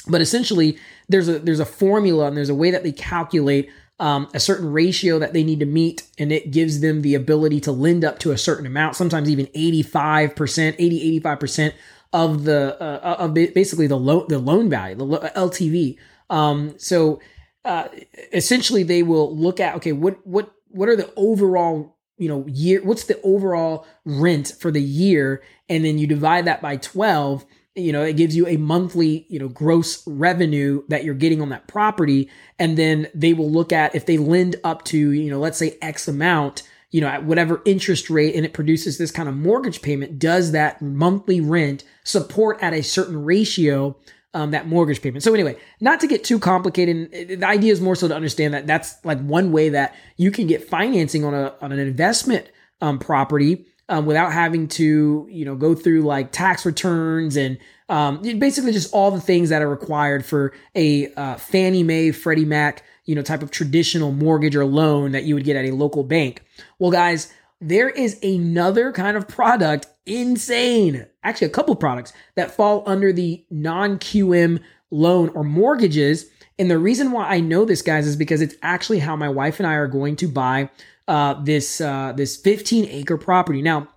But 0.08 0.20
essentially, 0.20 0.78
there's 1.08 1.28
a 1.28 1.38
there's 1.38 1.60
a 1.60 1.64
formula 1.64 2.26
and 2.26 2.36
there's 2.36 2.48
a 2.48 2.54
way 2.54 2.70
that 2.70 2.82
they 2.82 2.92
calculate 2.92 3.70
um, 3.98 4.28
a 4.34 4.40
certain 4.40 4.72
ratio 4.72 5.18
that 5.18 5.32
they 5.32 5.42
need 5.42 5.60
to 5.60 5.66
meet, 5.66 6.02
and 6.18 6.30
it 6.30 6.50
gives 6.50 6.80
them 6.80 7.02
the 7.02 7.14
ability 7.14 7.60
to 7.60 7.72
lend 7.72 8.04
up 8.04 8.18
to 8.20 8.32
a 8.32 8.38
certain 8.38 8.66
amount, 8.66 8.96
sometimes 8.96 9.30
even 9.30 9.46
85%, 9.46 10.76
80, 10.78 11.20
85% 11.20 11.72
of 12.12 12.44
the 12.44 12.80
uh, 12.80 13.16
of 13.18 13.34
basically 13.34 13.86
the 13.86 13.96
loan 13.96 14.26
the 14.28 14.38
loan 14.38 14.70
value, 14.70 14.94
the 14.94 15.04
LTV. 15.04 15.98
Um, 16.30 16.74
so 16.78 17.20
uh, 17.64 17.88
essentially, 18.32 18.82
they 18.82 19.02
will 19.02 19.34
look 19.36 19.60
at 19.60 19.74
okay, 19.76 19.92
what 19.92 20.24
what 20.26 20.52
what 20.68 20.88
are 20.88 20.96
the 20.96 21.12
overall 21.16 21.96
you 22.18 22.28
know 22.28 22.44
year 22.46 22.82
what's 22.82 23.04
the 23.04 23.20
overall 23.22 23.86
rent 24.04 24.54
for 24.58 24.70
the 24.70 24.82
year 24.82 25.42
and 25.68 25.84
then 25.84 25.98
you 25.98 26.06
divide 26.06 26.46
that 26.46 26.62
by 26.62 26.76
12 26.76 27.44
you 27.76 27.92
know 27.92 28.02
it 28.02 28.16
gives 28.16 28.34
you 28.34 28.46
a 28.46 28.56
monthly 28.56 29.26
you 29.28 29.38
know 29.38 29.48
gross 29.48 30.06
revenue 30.06 30.82
that 30.88 31.04
you're 31.04 31.14
getting 31.14 31.40
on 31.40 31.50
that 31.50 31.68
property 31.68 32.28
and 32.58 32.76
then 32.76 33.06
they 33.14 33.32
will 33.32 33.50
look 33.50 33.72
at 33.72 33.94
if 33.94 34.06
they 34.06 34.18
lend 34.18 34.56
up 34.64 34.84
to 34.84 35.12
you 35.12 35.30
know 35.30 35.38
let's 35.38 35.58
say 35.58 35.76
x 35.82 36.08
amount 36.08 36.62
you 36.90 37.00
know 37.00 37.06
at 37.06 37.24
whatever 37.24 37.62
interest 37.64 38.08
rate 38.10 38.34
and 38.34 38.44
it 38.44 38.52
produces 38.52 38.98
this 38.98 39.10
kind 39.10 39.28
of 39.28 39.36
mortgage 39.36 39.82
payment 39.82 40.18
does 40.18 40.52
that 40.52 40.80
monthly 40.80 41.40
rent 41.40 41.84
support 42.02 42.58
at 42.62 42.72
a 42.72 42.82
certain 42.82 43.24
ratio 43.24 43.96
um, 44.34 44.50
that 44.50 44.68
mortgage 44.68 45.00
payment. 45.00 45.22
So 45.22 45.32
anyway, 45.32 45.56
not 45.80 45.98
to 46.00 46.06
get 46.06 46.22
too 46.22 46.38
complicated. 46.38 47.40
The 47.40 47.46
idea 47.46 47.72
is 47.72 47.80
more 47.80 47.96
so 47.96 48.06
to 48.06 48.14
understand 48.14 48.52
that 48.52 48.66
that's 48.66 49.02
like 49.02 49.18
one 49.20 49.50
way 49.50 49.70
that 49.70 49.94
you 50.18 50.30
can 50.30 50.46
get 50.46 50.68
financing 50.68 51.24
on 51.24 51.32
a 51.32 51.54
on 51.62 51.72
an 51.72 51.78
investment 51.78 52.50
um, 52.82 52.98
property 52.98 53.66
um, 53.88 54.06
without 54.06 54.32
having 54.32 54.68
to 54.68 55.26
you 55.30 55.44
know 55.44 55.54
go 55.54 55.74
through 55.74 56.02
like 56.02 56.32
tax 56.32 56.66
returns 56.66 57.36
and 57.36 57.58
um, 57.88 58.20
basically 58.38 58.72
just 58.72 58.92
all 58.92 59.10
the 59.10 59.20
things 59.20 59.48
that 59.50 59.62
are 59.62 59.68
required 59.68 60.24
for 60.24 60.52
a 60.74 61.12
uh, 61.14 61.36
Fannie 61.36 61.84
Mae, 61.84 62.10
Freddie 62.10 62.44
Mac, 62.44 62.82
you 63.04 63.14
know, 63.14 63.22
type 63.22 63.42
of 63.42 63.50
traditional 63.50 64.10
mortgage 64.10 64.56
or 64.56 64.64
loan 64.64 65.12
that 65.12 65.24
you 65.24 65.34
would 65.34 65.44
get 65.44 65.56
at 65.56 65.64
a 65.64 65.70
local 65.70 66.02
bank. 66.02 66.42
Well, 66.78 66.90
guys, 66.90 67.32
there 67.60 67.88
is 67.88 68.22
another 68.22 68.92
kind 68.92 69.16
of 69.16 69.28
product 69.28 69.86
insane. 70.04 71.06
Actually, 71.22 71.46
a 71.46 71.50
couple 71.50 71.76
products 71.76 72.12
that 72.34 72.50
fall 72.50 72.82
under 72.86 73.12
the 73.12 73.44
non 73.50 73.98
QM 73.98 74.60
loan 74.90 75.28
or 75.30 75.44
mortgages. 75.44 76.26
And 76.58 76.70
the 76.70 76.78
reason 76.78 77.12
why 77.12 77.28
I 77.28 77.40
know 77.40 77.64
this, 77.64 77.82
guys, 77.82 78.06
is 78.06 78.16
because 78.16 78.40
it's 78.40 78.54
actually 78.62 79.00
how 79.00 79.14
my 79.16 79.28
wife 79.28 79.60
and 79.60 79.66
I 79.66 79.74
are 79.74 79.86
going 79.86 80.16
to 80.16 80.28
buy 80.28 80.70
uh, 81.06 81.34
this 81.42 81.80
uh, 81.80 82.12
this 82.16 82.36
15 82.36 82.86
acre 82.86 83.18
property. 83.18 83.62
Now, 83.62 83.88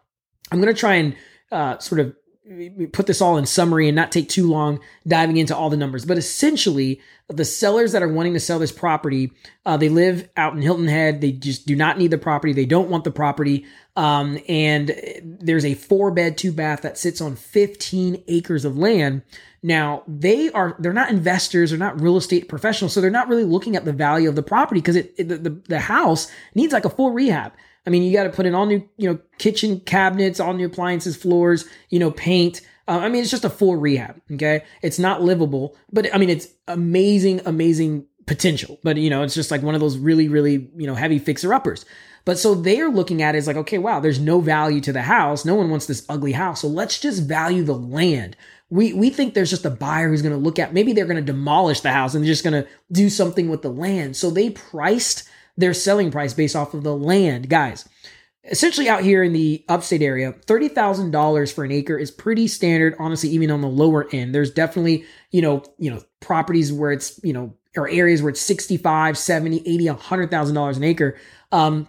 I'm 0.51 0.61
going 0.61 0.73
to 0.73 0.79
try 0.79 0.95
and 0.95 1.15
uh, 1.51 1.77
sort 1.79 1.99
of 1.99 2.15
put 2.91 3.05
this 3.05 3.21
all 3.21 3.37
in 3.37 3.45
summary 3.45 3.87
and 3.87 3.95
not 3.95 4.11
take 4.11 4.27
too 4.29 4.49
long 4.49 4.79
diving 5.07 5.37
into 5.37 5.55
all 5.55 5.69
the 5.69 5.77
numbers. 5.77 6.05
But 6.05 6.17
essentially, 6.17 6.99
the 7.27 7.45
sellers 7.45 7.91
that 7.91 8.01
are 8.01 8.07
wanting 8.07 8.33
to 8.33 8.39
sell 8.39 8.57
this 8.57 8.71
property, 8.71 9.31
uh, 9.65 9.77
they 9.77 9.89
live 9.89 10.27
out 10.35 10.53
in 10.53 10.61
Hilton 10.61 10.87
Head. 10.87 11.21
They 11.21 11.31
just 11.31 11.67
do 11.67 11.75
not 11.75 11.97
need 11.97 12.11
the 12.11 12.17
property. 12.17 12.53
They 12.53 12.65
don't 12.65 12.89
want 12.89 13.03
the 13.03 13.11
property. 13.11 13.65
Um, 13.95 14.39
and 14.47 14.95
there's 15.23 15.65
a 15.65 15.75
four 15.75 16.11
bed, 16.11 16.37
two 16.37 16.51
bath 16.51 16.81
that 16.81 16.97
sits 16.97 17.21
on 17.21 17.35
15 17.35 18.23
acres 18.27 18.65
of 18.65 18.77
land. 18.77 19.21
Now 19.61 20.03
they 20.07 20.49
are, 20.51 20.75
they're 20.79 20.93
not 20.93 21.11
investors. 21.11 21.69
They're 21.69 21.79
not 21.79 22.01
real 22.01 22.17
estate 22.17 22.49
professionals. 22.49 22.93
So 22.93 23.01
they're 23.01 23.11
not 23.11 23.27
really 23.27 23.43
looking 23.43 23.75
at 23.75 23.85
the 23.85 23.93
value 23.93 24.29
of 24.29 24.35
the 24.35 24.43
property 24.43 24.81
because 24.81 24.95
it, 24.95 25.13
it 25.17 25.27
the, 25.27 25.37
the, 25.37 25.49
the 25.67 25.79
house 25.79 26.31
needs 26.55 26.73
like 26.73 26.85
a 26.85 26.89
full 26.89 27.11
rehab. 27.11 27.53
I 27.85 27.89
mean, 27.89 28.03
you 28.03 28.13
got 28.13 28.23
to 28.23 28.29
put 28.29 28.45
in 28.45 28.55
all 28.55 28.65
new, 28.65 28.87
you 28.97 29.09
know, 29.09 29.19
kitchen 29.37 29.79
cabinets, 29.81 30.39
all 30.39 30.53
new 30.53 30.67
appliances, 30.67 31.15
floors, 31.15 31.65
you 31.89 31.99
know, 31.99 32.11
paint. 32.11 32.61
Uh, 32.87 32.99
I 32.99 33.09
mean, 33.09 33.21
it's 33.21 33.31
just 33.31 33.45
a 33.45 33.49
full 33.49 33.75
rehab. 33.75 34.21
Okay. 34.31 34.63
It's 34.81 34.99
not 34.99 35.21
livable, 35.21 35.75
but 35.91 36.13
I 36.13 36.17
mean, 36.17 36.29
it's 36.29 36.47
amazing, 36.67 37.41
amazing 37.45 38.05
potential. 38.25 38.79
But, 38.83 38.97
you 38.97 39.09
know, 39.09 39.23
it's 39.23 39.35
just 39.35 39.51
like 39.51 39.63
one 39.63 39.75
of 39.75 39.81
those 39.81 39.97
really, 39.97 40.27
really, 40.27 40.69
you 40.75 40.87
know, 40.87 40.95
heavy 40.95 41.19
fixer 41.19 41.53
uppers. 41.53 41.85
But 42.25 42.37
so 42.37 42.53
they're 42.53 42.89
looking 42.89 43.21
at 43.21 43.33
it 43.33 43.39
as 43.39 43.47
like, 43.47 43.55
okay, 43.55 43.77
wow, 43.77 43.99
there's 43.99 44.19
no 44.19 44.39
value 44.39 44.81
to 44.81 44.93
the 44.93 45.01
house. 45.01 45.45
No 45.45 45.55
one 45.55 45.69
wants 45.69 45.87
this 45.87 46.05
ugly 46.09 46.33
house. 46.33 46.61
So 46.61 46.67
let's 46.67 46.99
just 46.99 47.23
value 47.23 47.63
the 47.63 47.73
land. 47.73 48.35
We, 48.69 48.93
we 48.93 49.09
think 49.09 49.33
there's 49.33 49.49
just 49.49 49.65
a 49.65 49.71
buyer 49.71 50.09
who's 50.09 50.21
going 50.21 50.35
to 50.35 50.37
look 50.37 50.59
at, 50.59 50.73
maybe 50.73 50.93
they're 50.93 51.05
going 51.05 51.15
to 51.17 51.23
demolish 51.23 51.81
the 51.81 51.91
house 51.91 52.13
and 52.13 52.23
they're 52.23 52.31
just 52.31 52.43
going 52.43 52.61
to 52.61 52.69
do 52.91 53.09
something 53.09 53.49
with 53.49 53.63
the 53.63 53.71
land. 53.71 54.15
So 54.15 54.29
they 54.29 54.51
priced 54.51 55.27
their 55.57 55.73
selling 55.73 56.11
price 56.11 56.33
based 56.33 56.55
off 56.55 56.73
of 56.73 56.83
the 56.83 56.95
land. 56.95 57.49
Guys, 57.49 57.87
essentially 58.43 58.89
out 58.89 59.03
here 59.03 59.23
in 59.23 59.33
the 59.33 59.63
upstate 59.67 60.01
area, 60.01 60.33
$30,000 60.33 61.53
for 61.53 61.63
an 61.63 61.71
acre 61.71 61.97
is 61.97 62.11
pretty 62.11 62.47
standard, 62.47 62.95
honestly, 62.99 63.29
even 63.29 63.51
on 63.51 63.61
the 63.61 63.67
lower 63.67 64.07
end. 64.11 64.33
There's 64.33 64.51
definitely, 64.51 65.05
you 65.31 65.41
know, 65.41 65.63
you 65.77 65.91
know, 65.91 66.01
properties 66.19 66.71
where 66.71 66.91
it's, 66.91 67.19
you 67.23 67.33
know, 67.33 67.53
or 67.77 67.89
areas 67.89 68.21
where 68.21 68.29
it's 68.29 68.41
65, 68.41 69.17
70, 69.17 69.61
80, 69.65 69.85
$100,000 69.85 70.77
an 70.77 70.83
acre. 70.83 71.17
Um, 71.51 71.87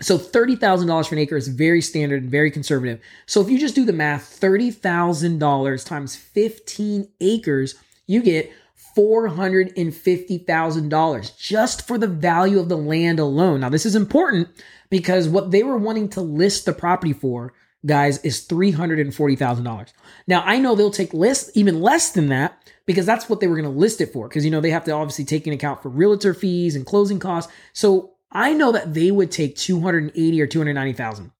So 0.00 0.16
$30,000 0.16 1.06
for 1.06 1.14
an 1.14 1.20
acre 1.20 1.36
is 1.36 1.48
very 1.48 1.82
standard 1.82 2.22
and 2.22 2.30
very 2.30 2.50
conservative. 2.50 3.00
So 3.26 3.40
if 3.42 3.50
you 3.50 3.58
just 3.58 3.74
do 3.74 3.84
the 3.84 3.92
math, 3.92 4.40
$30,000 4.40 5.84
times 5.84 6.16
15 6.16 7.08
acres, 7.20 7.74
you 8.06 8.22
get 8.22 8.50
$450,000 8.96 11.38
just 11.38 11.86
for 11.86 11.98
the 11.98 12.06
value 12.06 12.58
of 12.58 12.68
the 12.68 12.76
land 12.76 13.18
alone. 13.18 13.60
Now, 13.60 13.68
this 13.68 13.86
is 13.86 13.94
important 13.94 14.48
because 14.88 15.28
what 15.28 15.50
they 15.50 15.62
were 15.62 15.78
wanting 15.78 16.08
to 16.10 16.20
list 16.20 16.66
the 16.66 16.72
property 16.72 17.12
for, 17.12 17.52
guys, 17.86 18.18
is 18.18 18.46
$340,000. 18.46 19.92
Now, 20.26 20.42
I 20.44 20.58
know 20.58 20.74
they'll 20.74 20.90
take 20.90 21.14
less, 21.14 21.50
even 21.54 21.80
less 21.80 22.12
than 22.12 22.28
that 22.28 22.56
because 22.86 23.06
that's 23.06 23.28
what 23.28 23.40
they 23.40 23.46
were 23.46 23.56
going 23.56 23.72
to 23.72 23.78
list 23.78 24.00
it 24.00 24.12
for. 24.12 24.28
Because, 24.28 24.44
you 24.44 24.50
know, 24.50 24.60
they 24.60 24.70
have 24.70 24.84
to 24.84 24.92
obviously 24.92 25.24
take 25.24 25.46
into 25.46 25.56
account 25.56 25.82
for 25.82 25.88
realtor 25.88 26.34
fees 26.34 26.76
and 26.76 26.84
closing 26.84 27.18
costs. 27.18 27.52
So 27.72 28.14
I 28.32 28.52
know 28.52 28.72
that 28.72 28.94
they 28.94 29.10
would 29.10 29.30
take 29.30 29.56
280 29.56 30.42
or 30.42 30.46
290,000 30.46 31.30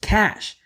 cash. 0.00 0.56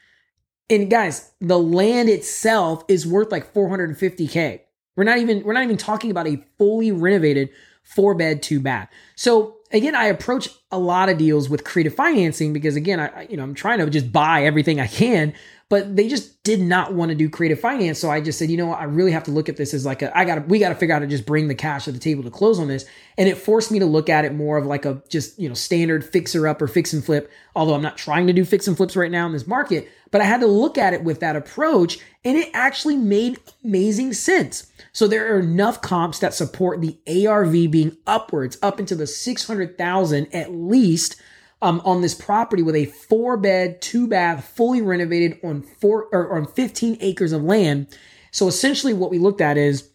And 0.71 0.91
guys, 0.91 1.33
the 1.41 1.59
land 1.59 2.09
itself 2.09 2.85
is 2.89 3.07
worth 3.07 3.31
like 3.31 3.53
450k. 3.53 4.61
We're 4.97 5.05
not 5.05 5.19
even 5.19 5.43
we're 5.45 5.55
not 5.55 5.65
even 5.65 5.77
talking 5.77 6.11
about 6.11 6.27
a 6.27 6.43
fully 6.59 6.93
renovated 6.93 7.51
four 7.83 8.15
bed, 8.15 8.43
two 8.43 8.61
bath. 8.61 8.89
So 9.15 9.57
again, 9.73 9.95
I 9.95 10.07
approach 10.07 10.49
a 10.71 10.79
lot 10.79 11.09
of 11.09 11.19
deals 11.19 11.49
with 11.49 11.65
creative 11.65 11.95
financing 11.95 12.53
because 12.53 12.77
again, 12.77 13.01
I 13.01 13.27
you 13.29 13.37
know 13.37 13.43
I'm 13.43 13.55
trying 13.55 13.79
to 13.79 13.91
just 13.91 14.13
buy 14.13 14.45
everything 14.45 14.81
I 14.81 14.87
can, 14.87 15.35
but 15.69 15.97
they 15.97 16.09
just 16.09 16.43
did 16.43 16.61
not 16.61 16.93
want 16.93 17.09
to 17.09 17.15
do 17.15 17.31
creative 17.31 17.59
finance. 17.59 17.99
So 17.99 18.11
I 18.11 18.21
just 18.21 18.39
said, 18.39 18.51
you 18.51 18.57
know 18.57 18.67
what, 18.67 18.81
I 18.81 18.85
really 18.85 19.13
have 19.13 19.25
to 19.25 19.31
look 19.31 19.49
at 19.49 19.57
this 19.57 19.73
as 19.73 19.87
like 19.87 20.03
a 20.03 20.17
I 20.17 20.25
got 20.25 20.35
to 20.37 20.41
we 20.43 20.59
got 20.59 20.69
to 20.69 20.75
figure 20.75 20.95
out 20.95 21.01
how 21.01 21.07
to 21.07 21.11
just 21.11 21.27
bring 21.27 21.49
the 21.49 21.55
cash 21.55 21.85
to 21.85 21.93
the 21.93 21.99
table 21.99 22.23
to 22.23 22.31
close 22.31 22.59
on 22.59 22.69
this, 22.69 22.85
and 23.17 23.29
it 23.29 23.39
forced 23.39 23.71
me 23.71 23.79
to 23.79 23.87
look 23.87 24.09
at 24.09 24.25
it 24.25 24.35
more 24.35 24.59
of 24.59 24.67
like 24.67 24.85
a 24.85 25.03
just 25.09 25.39
you 25.39 25.49
know 25.49 25.55
standard 25.55 26.05
fixer 26.05 26.47
up 26.47 26.61
or 26.61 26.67
fix 26.67 26.93
and 26.93 27.05
flip. 27.05 27.31
Although 27.57 27.75
I'm 27.75 27.83
not 27.83 27.97
trying 27.97 28.27
to 28.27 28.33
do 28.33 28.45
fix 28.45 28.69
and 28.69 28.77
flips 28.77 28.97
right 28.97 29.11
now 29.11 29.27
in 29.27 29.33
this 29.33 29.47
market, 29.47 29.89
but 30.11 30.21
I 30.21 30.25
had 30.25 30.41
to 30.41 30.47
look 30.47 30.77
at 30.77 30.93
it 30.95 31.03
with 31.03 31.21
that 31.21 31.37
approach, 31.37 31.99
and 32.25 32.37
it 32.37 32.51
actually 32.53 32.97
made 32.97 33.41
amazing 33.65 34.13
sense. 34.13 34.71
So 34.93 35.09
there 35.09 35.35
are 35.35 35.41
enough 35.41 35.81
comps 35.81 36.19
that 36.19 36.35
support 36.35 36.81
the 36.81 36.99
ARV 37.27 37.71
being 37.71 37.97
upwards 38.07 38.59
up 38.63 38.79
into 38.79 38.95
the 38.95 39.07
600,000 39.07 40.35
at 40.35 40.53
least 40.53 41.17
um, 41.65 41.81
on 41.87 42.03
this 42.03 42.15
property 42.15 42.63
with 42.63 42.77
a 42.77 42.85
four 42.85 43.39
bed, 43.39 43.81
two 43.81 44.07
bath, 44.07 44.53
fully 44.55 44.83
renovated 44.83 45.41
on 45.43 45.63
four 45.63 46.09
or 46.13 46.37
on 46.37 46.47
15 46.47 46.99
acres 47.01 47.33
of 47.33 47.43
land. 47.43 47.87
So 48.33 48.47
essentially 48.47 48.93
what 48.93 49.11
we 49.11 49.19
looked 49.19 49.41
at 49.41 49.57
is 49.57 49.89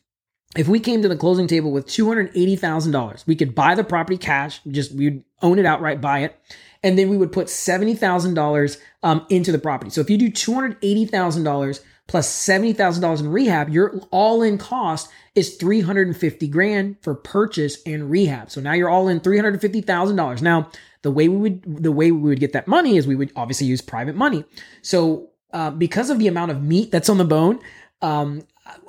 if 0.58 0.68
we 0.68 0.80
came 0.80 1.04
to 1.04 1.08
the 1.08 1.16
closing 1.16 1.46
table 1.46 1.72
with 1.72 1.86
$280,000, 1.86 3.28
we 3.28 3.36
could 3.36 3.54
buy 3.54 3.76
the 3.76 3.84
property 3.84 4.18
cash, 4.18 4.62
just 4.68 4.94
we'd 4.94 5.24
own 5.44 5.60
it 5.60 5.66
outright, 5.68 6.02
buy 6.02 6.20
it. 6.20 6.42
And 6.82 6.98
then 6.98 7.08
we 7.08 7.18
would 7.18 7.32
put 7.32 7.48
$70,000 7.48 8.78
um, 9.04 9.26
into 9.30 9.52
the 9.52 9.60
property. 9.60 9.92
So 9.92 10.02
if 10.02 10.10
you 10.10 10.18
do 10.18 10.32
$280,000 10.32 11.80
plus 12.08 12.48
$70,000 12.48 13.20
in 13.20 13.32
rehab, 13.32 13.70
your 13.70 14.00
all 14.10 14.42
in 14.42 14.58
cost 14.58 15.12
is 15.36 15.56
350 15.58 16.48
grand 16.48 16.98
for 17.04 17.14
purchase 17.14 17.78
and 17.86 18.10
rehab. 18.10 18.50
So 18.50 18.60
now 18.60 18.74
you're 18.74 18.90
all 18.90 19.08
in 19.08 19.20
$350,000. 19.20 20.42
Now, 20.42 20.72
the 21.02 21.12
way 21.12 21.28
we 21.28 21.38
would 21.38 21.84
the 21.84 21.92
way 21.92 22.12
we 22.12 22.30
would 22.30 22.40
get 22.40 22.54
that 22.54 22.68
money 22.68 22.98
is 22.98 23.08
we 23.08 23.16
would 23.16 23.32
obviously 23.36 23.68
use 23.68 23.82
private 23.82 24.16
money. 24.16 24.44
So 24.82 25.30
uh, 25.54 25.72
because 25.72 26.10
of 26.10 26.20
the 26.20 26.28
amount 26.28 26.52
of 26.52 26.62
meat 26.62 26.92
that's 26.92 27.10
on 27.10 27.18
the 27.18 27.26
bone, 27.26 27.60
um, 28.02 28.44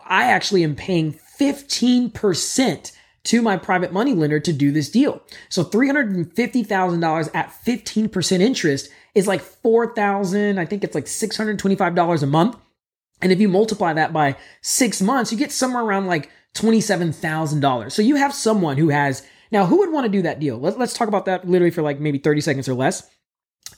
I 0.07 0.25
actually 0.25 0.65
am 0.65 0.75
paying 0.75 1.19
15% 1.39 2.93
to 3.23 3.43
my 3.43 3.57
private 3.57 3.93
money 3.93 4.15
lender 4.15 4.41
to 4.41 4.53
do 4.53 4.73
this 4.73 4.91
deal. 4.91 5.23
So 5.49 5.65
$350,000 5.65 7.31
at 7.35 7.51
15% 7.65 8.41
interest 8.41 8.91
is 9.15 9.27
like 9.27 9.41
4,000, 9.41 10.59
I 10.59 10.65
think 10.65 10.85
it's 10.85 10.95
like 10.95 11.05
$625 11.05 12.23
a 12.23 12.27
month. 12.27 12.57
And 13.23 13.33
if 13.33 13.41
you 13.41 13.49
multiply 13.49 13.93
that 13.93 14.13
by 14.13 14.37
six 14.63 15.03
months, 15.03 15.31
you 15.31 15.39
get 15.39 15.53
somewhere 15.53 15.85
around 15.85 16.07
like 16.07 16.31
$27,000. 16.55 17.93
So 17.93 18.03
you 18.03 18.17
have 18.17 18.35
someone 18.35 18.79
who 18.79 18.89
has, 18.89 19.27
now 19.51 19.67
who 19.67 19.79
would 19.79 19.93
want 19.93 20.07
to 20.07 20.13
do 20.13 20.23
that 20.23 20.41
deal? 20.41 20.59
Let, 20.59 20.79
let's 20.79 20.95
talk 20.95 21.09
about 21.09 21.27
that 21.27 21.49
literally 21.49 21.71
for 21.71 21.83
like 21.83 22.01
maybe 22.01 22.19
30 22.19 22.41
seconds 22.41 22.69
or 22.69 22.75
less. 22.75 23.09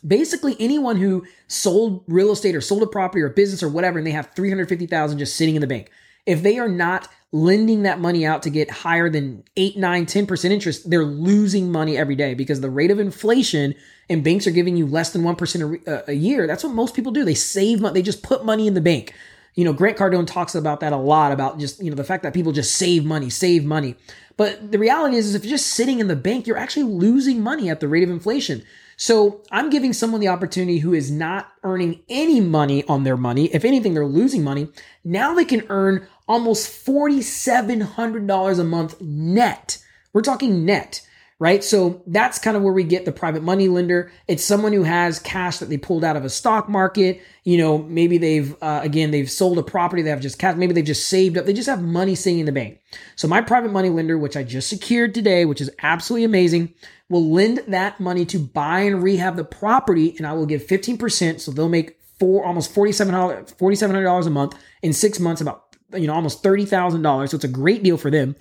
Basically, 0.07 0.57
anyone 0.59 0.97
who 0.97 1.25
sold 1.49 2.05
real 2.09 2.33
estate 2.33 2.57
or 2.57 2.61
sold 2.61 2.83
a 2.83 2.87
property 2.87 3.23
or 3.23 3.27
a 3.27 3.31
business 3.31 3.63
or 3.63 3.69
whatever, 3.69 3.99
and 3.99 4.07
they 4.07 4.13
have 4.13 4.31
350,000 4.35 5.19
just 5.19 5.37
sitting 5.37 5.55
in 5.55 5.61
the 5.61 5.67
bank. 5.67 5.91
If 6.25 6.43
they 6.43 6.59
are 6.59 6.69
not 6.69 7.09
lending 7.33 7.83
that 7.83 7.99
money 7.99 8.27
out 8.27 8.43
to 8.43 8.51
get 8.51 8.71
higher 8.71 9.09
than 9.09 9.43
8, 9.57 9.77
9, 9.77 10.07
10% 10.07 10.51
interest, 10.51 10.89
they're 10.91 11.05
losing 11.05 11.73
money 11.73 11.97
every 11.97 12.15
day 12.15 12.35
because 12.35 12.61
the 12.61 12.71
rate 12.71 12.91
of 12.91 13.01
inflation 13.01 13.75
and 14.09 14.23
banks 14.23 14.47
are 14.47 14.53
giving 14.53 14.77
you 14.77 14.87
less 14.87 15.13
than 15.13 15.23
1% 15.23 15.87
a, 15.87 15.91
uh, 15.91 16.03
a 16.09 16.13
year. 16.13 16.47
That's 16.47 16.63
what 16.63 16.75
most 16.75 16.95
people 16.95 17.11
do. 17.11 17.25
They 17.25 17.35
save 17.35 17.81
money, 17.81 17.95
they 17.95 18.03
just 18.03 18.23
put 18.23 18.45
money 18.45 18.67
in 18.67 18.75
the 18.75 18.81
bank. 18.81 19.15
You 19.55 19.65
know, 19.65 19.73
Grant 19.73 19.99
Cardone 19.99 20.27
talks 20.27 20.55
about 20.55 20.81
that 20.81 20.93
a 20.93 20.97
lot 20.97 21.33
about 21.33 21.59
just, 21.59 21.83
you 21.83 21.91
know, 21.91 21.97
the 21.97 22.05
fact 22.05 22.23
that 22.23 22.33
people 22.33 22.53
just 22.53 22.77
save 22.77 23.05
money, 23.05 23.29
save 23.29 23.65
money. 23.65 23.97
But 24.37 24.73
the 24.73 24.79
reality 24.79 25.17
is, 25.17 25.27
is 25.27 25.35
if 25.35 25.45
you're 25.45 25.51
just 25.51 25.75
sitting 25.75 25.99
in 25.99 26.09
the 26.09 26.17
bank, 26.17 26.47
you're 26.47 26.57
actually 26.57 26.85
losing 26.85 27.43
money 27.43 27.69
at 27.69 27.81
the 27.81 27.89
rate 27.89 28.03
of 28.03 28.11
inflation. 28.11 28.63
So 28.97 29.43
I'm 29.51 29.69
giving 29.69 29.93
someone 29.93 30.21
the 30.21 30.29
opportunity 30.29 30.79
who 30.79 30.95
is 30.95 31.11
not 31.11 31.53
earning 31.65 32.01
any 32.09 32.41
money 32.41 32.85
on 32.85 33.05
their 33.05 33.17
money. 33.17 33.47
If 33.53 33.65
anything, 33.65 33.95
they're 33.95 34.07
losing 34.07 34.45
money. 34.45 34.69
Now 35.05 35.35
they 35.35 35.45
can 35.45 35.67
earn 35.69 36.07
almost 36.29 36.87
$4,700 36.87 38.59
a 38.59 38.65
month 38.65 39.01
net. 39.01 39.85
We're 40.13 40.23
talking 40.23 40.65
net 40.65 41.07
right? 41.43 41.65
So 41.65 42.05
that's 42.07 42.39
kind 42.39 42.57
of 42.57 42.63
where 42.63 42.73
we 42.73 42.85
get 42.85 43.05
the 43.05 43.11
private 43.11 43.43
money 43.43 43.67
lender. 43.67 44.13
It's 44.29 44.45
someone 44.45 44.73
who 44.73 44.85
has 44.85 45.19
cash 45.19 45.59
that 45.59 45.69
they 45.69 45.77
pulled 45.77 46.05
out 46.05 46.17
of 46.17 46.25
a 46.25 46.31
stock 46.31 46.69
market. 46.69 47.21
You 47.43 47.59
know, 47.59 47.79
maybe 47.79 48.17
they've, 48.17 48.55
uh, 48.63 48.79
again, 48.85 49.11
they've 49.11 49.29
sold 49.29 49.59
a 49.59 49.63
property, 49.65 50.03
they 50.03 50.11
have 50.11 50.21
just 50.21 50.39
cash, 50.39 50.55
maybe 50.55 50.73
they've 50.73 50.85
just 50.85 51.09
saved 51.09 51.37
up, 51.37 51.45
they 51.45 51.53
just 51.53 51.69
have 51.69 51.83
money 51.83 52.15
sitting 52.15 52.39
in 52.39 52.47
the 52.47 52.53
bank. 52.53 52.79
So 53.17 53.27
my 53.27 53.41
private 53.41 53.73
money 53.73 53.89
lender, 53.89 54.17
which 54.17 54.37
I 54.37 54.45
just 54.45 54.69
secured 54.69 55.15
today, 55.15 55.45
which 55.45 55.61
is 55.61 55.69
absolutely 55.83 56.23
amazing, 56.23 56.75
will 57.09 57.29
lend 57.29 57.65
that 57.67 57.99
money 57.99 58.25
to 58.27 58.39
buy 58.39 58.83
and 58.83 59.03
rehab 59.03 59.35
the 59.35 59.43
property, 59.43 60.15
and 60.19 60.29
I 60.29 60.35
will 60.35 60.47
give 60.47 60.65
15%. 60.65 61.41
So 61.41 61.51
they'll 61.51 61.69
make 61.69 61.99
four, 62.21 62.47
almost 62.47 62.73
$4,700, 62.73 63.57
$4,700 63.57 64.27
a 64.29 64.31
month 64.31 64.57
in 64.81 64.93
six 64.93 65.19
months, 65.19 65.41
about, 65.41 65.77
you 65.93 66.07
know, 66.07 66.15
almost 66.15 66.45
$30,000. 66.45 67.29
So 67.29 67.35
it's 67.35 67.45
a 67.45 67.49
great 67.49 67.83
deal 67.83 67.97
for 67.97 68.13
them. 68.13 68.37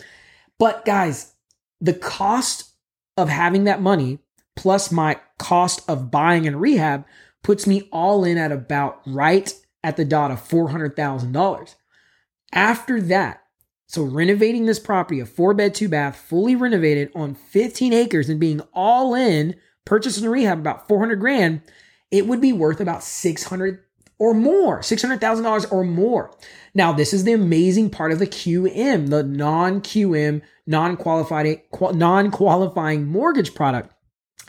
But 0.59 0.85
guys, 0.85 1.33
the 1.79 1.95
cost 1.95 2.70
of 3.17 3.29
having 3.29 3.65
that 3.65 3.81
money 3.81 4.19
plus 4.55 4.91
my 4.91 5.19
cost 5.37 5.81
of 5.89 6.11
buying 6.11 6.45
and 6.45 6.59
rehab 6.59 7.05
puts 7.43 7.65
me 7.65 7.87
all 7.91 8.23
in 8.23 8.37
at 8.37 8.51
about 8.51 9.01
right 9.05 9.53
at 9.83 9.97
the 9.97 10.05
dot 10.05 10.31
of 10.31 10.39
$400,000. 10.47 11.75
After 12.53 13.01
that, 13.01 13.43
so 13.87 14.03
renovating 14.03 14.65
this 14.65 14.79
property, 14.79 15.19
a 15.19 15.25
four 15.25 15.53
bed, 15.53 15.73
two 15.73 15.89
bath, 15.89 16.15
fully 16.15 16.55
renovated 16.55 17.11
on 17.15 17.35
15 17.35 17.91
acres 17.91 18.29
and 18.29 18.39
being 18.39 18.61
all 18.73 19.15
in, 19.15 19.55
purchasing 19.85 20.23
and 20.23 20.31
rehab 20.31 20.59
about 20.59 20.87
400 20.87 21.15
grand, 21.15 21.61
it 22.09 22.27
would 22.27 22.41
be 22.41 22.53
worth 22.53 22.79
about 22.79 23.03
600 23.03 23.79
or 24.19 24.33
more, 24.35 24.81
$600,000 24.81 25.71
or 25.71 25.83
more. 25.83 26.31
Now, 26.75 26.93
this 26.93 27.11
is 27.11 27.23
the 27.23 27.33
amazing 27.33 27.89
part 27.89 28.11
of 28.11 28.19
the 28.19 28.27
QM, 28.27 29.09
the 29.09 29.23
non 29.23 29.81
QM, 29.81 30.41
non 30.71 30.97
qualifying 30.97 31.61
non 31.93 32.31
qualifying 32.31 33.05
mortgage 33.05 33.53
product. 33.53 33.93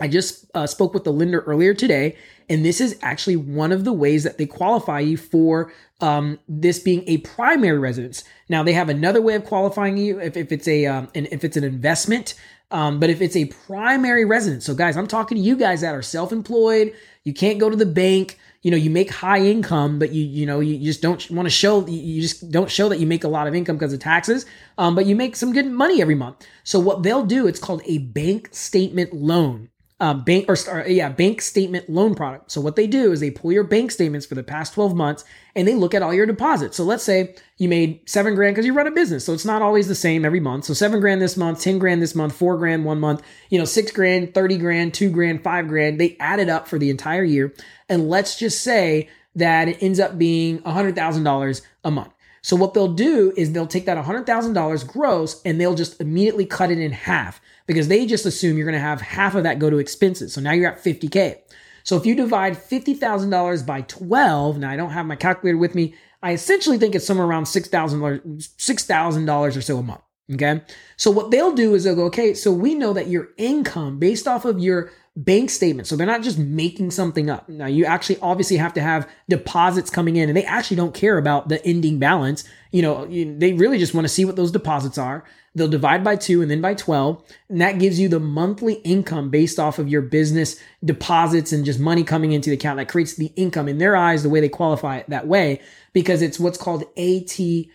I 0.00 0.08
just 0.08 0.50
uh, 0.54 0.66
spoke 0.66 0.94
with 0.94 1.04
the 1.04 1.12
lender 1.12 1.40
earlier 1.40 1.74
today, 1.74 2.16
and 2.48 2.64
this 2.64 2.80
is 2.80 2.98
actually 3.02 3.36
one 3.36 3.72
of 3.72 3.84
the 3.84 3.92
ways 3.92 4.24
that 4.24 4.38
they 4.38 4.46
qualify 4.46 5.00
you 5.00 5.18
for 5.18 5.70
um, 6.00 6.38
this 6.48 6.78
being 6.78 7.04
a 7.06 7.18
primary 7.18 7.78
residence. 7.78 8.24
Now 8.48 8.62
they 8.62 8.72
have 8.72 8.88
another 8.88 9.20
way 9.20 9.34
of 9.34 9.44
qualifying 9.44 9.98
you 9.98 10.18
if, 10.18 10.36
if 10.36 10.50
it's 10.50 10.66
a 10.66 10.86
um, 10.86 11.08
an, 11.14 11.26
if 11.30 11.44
it's 11.44 11.58
an 11.58 11.64
investment, 11.64 12.34
um, 12.70 13.00
but 13.00 13.10
if 13.10 13.20
it's 13.20 13.36
a 13.36 13.44
primary 13.66 14.24
residence. 14.24 14.64
So 14.64 14.74
guys, 14.74 14.96
I'm 14.96 15.06
talking 15.06 15.36
to 15.36 15.42
you 15.42 15.56
guys 15.56 15.82
that 15.82 15.94
are 15.94 16.02
self-employed. 16.02 16.94
You 17.24 17.34
can't 17.34 17.58
go 17.58 17.68
to 17.68 17.76
the 17.76 17.86
bank 17.86 18.38
you 18.62 18.70
know 18.70 18.76
you 18.76 18.90
make 18.90 19.10
high 19.10 19.40
income 19.40 19.98
but 19.98 20.12
you 20.12 20.24
you 20.24 20.46
know 20.46 20.60
you 20.60 20.78
just 20.78 21.02
don't 21.02 21.30
want 21.30 21.46
to 21.46 21.50
show 21.50 21.86
you 21.86 22.22
just 22.22 22.50
don't 22.50 22.70
show 22.70 22.88
that 22.88 22.98
you 22.98 23.06
make 23.06 23.24
a 23.24 23.28
lot 23.28 23.46
of 23.46 23.54
income 23.54 23.76
because 23.76 23.92
of 23.92 24.00
taxes 24.00 24.46
um, 24.78 24.94
but 24.94 25.06
you 25.06 25.14
make 25.14 25.36
some 25.36 25.52
good 25.52 25.66
money 25.66 26.00
every 26.00 26.14
month. 26.14 26.46
So 26.64 26.78
what 26.78 27.02
they'll 27.02 27.26
do 27.26 27.46
it's 27.46 27.60
called 27.60 27.82
a 27.86 27.98
bank 27.98 28.48
statement 28.52 29.12
loan 29.12 29.68
um, 30.02 30.24
bank 30.24 30.46
or, 30.48 30.84
yeah 30.88 31.08
bank 31.08 31.40
statement 31.40 31.88
loan 31.88 32.16
product. 32.16 32.50
So 32.50 32.60
what 32.60 32.74
they 32.74 32.88
do 32.88 33.12
is 33.12 33.20
they 33.20 33.30
pull 33.30 33.52
your 33.52 33.62
bank 33.62 33.92
statements 33.92 34.26
for 34.26 34.34
the 34.34 34.42
past 34.42 34.74
12 34.74 34.96
months 34.96 35.24
and 35.54 35.66
they 35.66 35.76
look 35.76 35.94
at 35.94 36.02
all 36.02 36.12
your 36.12 36.26
deposits. 36.26 36.76
So 36.76 36.82
let's 36.82 37.04
say 37.04 37.36
you 37.56 37.68
made 37.68 38.00
seven 38.10 38.34
grand 38.34 38.56
because 38.56 38.66
you 38.66 38.74
run 38.74 38.88
a 38.88 38.90
business. 38.90 39.24
So 39.24 39.32
it's 39.32 39.44
not 39.44 39.62
always 39.62 39.86
the 39.86 39.94
same 39.94 40.24
every 40.24 40.40
month. 40.40 40.64
So 40.64 40.74
seven 40.74 40.98
grand 40.98 41.22
this 41.22 41.36
month, 41.36 41.60
10 41.60 41.78
grand 41.78 42.02
this 42.02 42.16
month, 42.16 42.34
four 42.34 42.58
grand 42.58 42.84
one 42.84 42.98
month, 42.98 43.22
you 43.48 43.60
know, 43.60 43.64
six 43.64 43.92
grand, 43.92 44.34
30 44.34 44.58
grand, 44.58 44.92
two 44.92 45.08
grand, 45.08 45.44
five 45.44 45.68
grand. 45.68 46.00
They 46.00 46.16
add 46.18 46.40
it 46.40 46.48
up 46.48 46.66
for 46.66 46.80
the 46.80 46.90
entire 46.90 47.22
year. 47.22 47.54
And 47.88 48.08
let's 48.08 48.36
just 48.36 48.60
say 48.60 49.08
that 49.36 49.68
it 49.68 49.80
ends 49.80 50.00
up 50.00 50.18
being 50.18 50.58
$100,000 50.62 51.62
a 51.84 51.90
month. 51.92 52.12
So 52.42 52.56
what 52.56 52.74
they'll 52.74 52.92
do 52.92 53.32
is 53.36 53.52
they'll 53.52 53.68
take 53.68 53.86
that 53.86 54.04
$100,000 54.04 54.86
gross 54.88 55.40
and 55.44 55.60
they'll 55.60 55.76
just 55.76 56.00
immediately 56.00 56.44
cut 56.44 56.72
it 56.72 56.78
in 56.78 56.90
half 56.90 57.40
because 57.66 57.88
they 57.88 58.06
just 58.06 58.26
assume 58.26 58.56
you're 58.56 58.66
going 58.66 58.74
to 58.74 58.80
have 58.80 59.00
half 59.00 59.34
of 59.34 59.44
that 59.44 59.58
go 59.58 59.70
to 59.70 59.78
expenses. 59.78 60.32
So 60.32 60.40
now 60.40 60.52
you're 60.52 60.70
at 60.70 60.82
50K. 60.82 61.38
So 61.84 61.96
if 61.96 62.06
you 62.06 62.14
divide 62.14 62.54
$50,000 62.54 63.66
by 63.66 63.80
12, 63.82 64.58
now 64.58 64.70
I 64.70 64.76
don't 64.76 64.90
have 64.90 65.06
my 65.06 65.16
calculator 65.16 65.58
with 65.58 65.74
me, 65.74 65.94
I 66.22 66.32
essentially 66.32 66.78
think 66.78 66.94
it's 66.94 67.06
somewhere 67.06 67.26
around 67.26 67.44
$6,000 67.44 68.22
$6,000 68.22 69.56
or 69.56 69.60
so 69.60 69.78
a 69.78 69.82
month. 69.82 70.02
Okay. 70.32 70.62
So 70.96 71.10
what 71.10 71.30
they'll 71.30 71.52
do 71.52 71.74
is 71.74 71.84
they'll 71.84 71.96
go, 71.96 72.04
okay, 72.04 72.32
so 72.34 72.52
we 72.52 72.74
know 72.74 72.92
that 72.92 73.08
your 73.08 73.30
income 73.36 73.98
based 73.98 74.28
off 74.28 74.44
of 74.44 74.60
your 74.60 74.92
bank 75.14 75.50
statement. 75.50 75.86
So 75.86 75.94
they're 75.94 76.06
not 76.06 76.22
just 76.22 76.38
making 76.38 76.90
something 76.90 77.28
up. 77.28 77.48
Now 77.48 77.66
you 77.66 77.84
actually 77.84 78.18
obviously 78.20 78.56
have 78.56 78.72
to 78.74 78.80
have 78.80 79.06
deposits 79.28 79.90
coming 79.90 80.16
in 80.16 80.30
and 80.30 80.36
they 80.36 80.44
actually 80.44 80.78
don't 80.78 80.94
care 80.94 81.18
about 81.18 81.50
the 81.50 81.62
ending 81.66 81.98
balance. 81.98 82.44
You 82.70 82.82
know, 82.82 83.04
they 83.06 83.52
really 83.52 83.78
just 83.78 83.92
want 83.92 84.06
to 84.06 84.12
see 84.12 84.24
what 84.24 84.36
those 84.36 84.50
deposits 84.50 84.96
are. 84.96 85.24
They'll 85.54 85.68
divide 85.68 86.02
by 86.02 86.16
two 86.16 86.40
and 86.40 86.50
then 86.50 86.62
by 86.62 86.72
12. 86.72 87.22
And 87.50 87.60
that 87.60 87.78
gives 87.78 88.00
you 88.00 88.08
the 88.08 88.20
monthly 88.20 88.76
income 88.76 89.28
based 89.28 89.58
off 89.58 89.78
of 89.78 89.86
your 89.86 90.00
business 90.00 90.58
deposits 90.82 91.52
and 91.52 91.66
just 91.66 91.78
money 91.78 92.04
coming 92.04 92.32
into 92.32 92.48
the 92.48 92.56
account. 92.56 92.78
That 92.78 92.88
creates 92.88 93.14
the 93.16 93.32
income 93.36 93.68
in 93.68 93.76
their 93.76 93.94
eyes, 93.94 94.22
the 94.22 94.30
way 94.30 94.40
they 94.40 94.48
qualify 94.48 94.96
it 94.96 95.10
that 95.10 95.26
way, 95.26 95.60
because 95.92 96.22
it's 96.22 96.40
what's 96.40 96.56
called 96.56 96.84
ATP, 96.96 97.68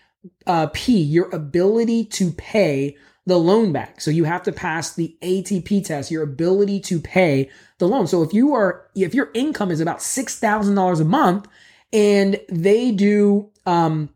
your 0.86 1.30
ability 1.36 2.06
to 2.06 2.32
pay 2.32 2.98
the 3.28 3.38
loan 3.38 3.74
back. 3.74 4.00
So 4.00 4.10
you 4.10 4.24
have 4.24 4.42
to 4.44 4.54
pass 4.54 4.96
the 4.96 5.16
ATP 5.22 5.86
test, 5.86 6.10
your 6.10 6.24
ability 6.24 6.80
to 6.80 7.00
pay 7.00 7.50
the 7.78 7.88
loan. 7.88 8.08
So 8.08 8.24
if 8.24 8.34
you 8.34 8.54
are, 8.56 8.88
if 8.96 9.14
your 9.14 9.30
income 9.34 9.70
is 9.70 9.82
about 9.82 10.00
$6,000 10.00 11.02
a 11.02 11.04
month 11.04 11.48
and 11.92 12.40
they 12.50 12.92
do, 12.92 13.52
um, 13.66 14.10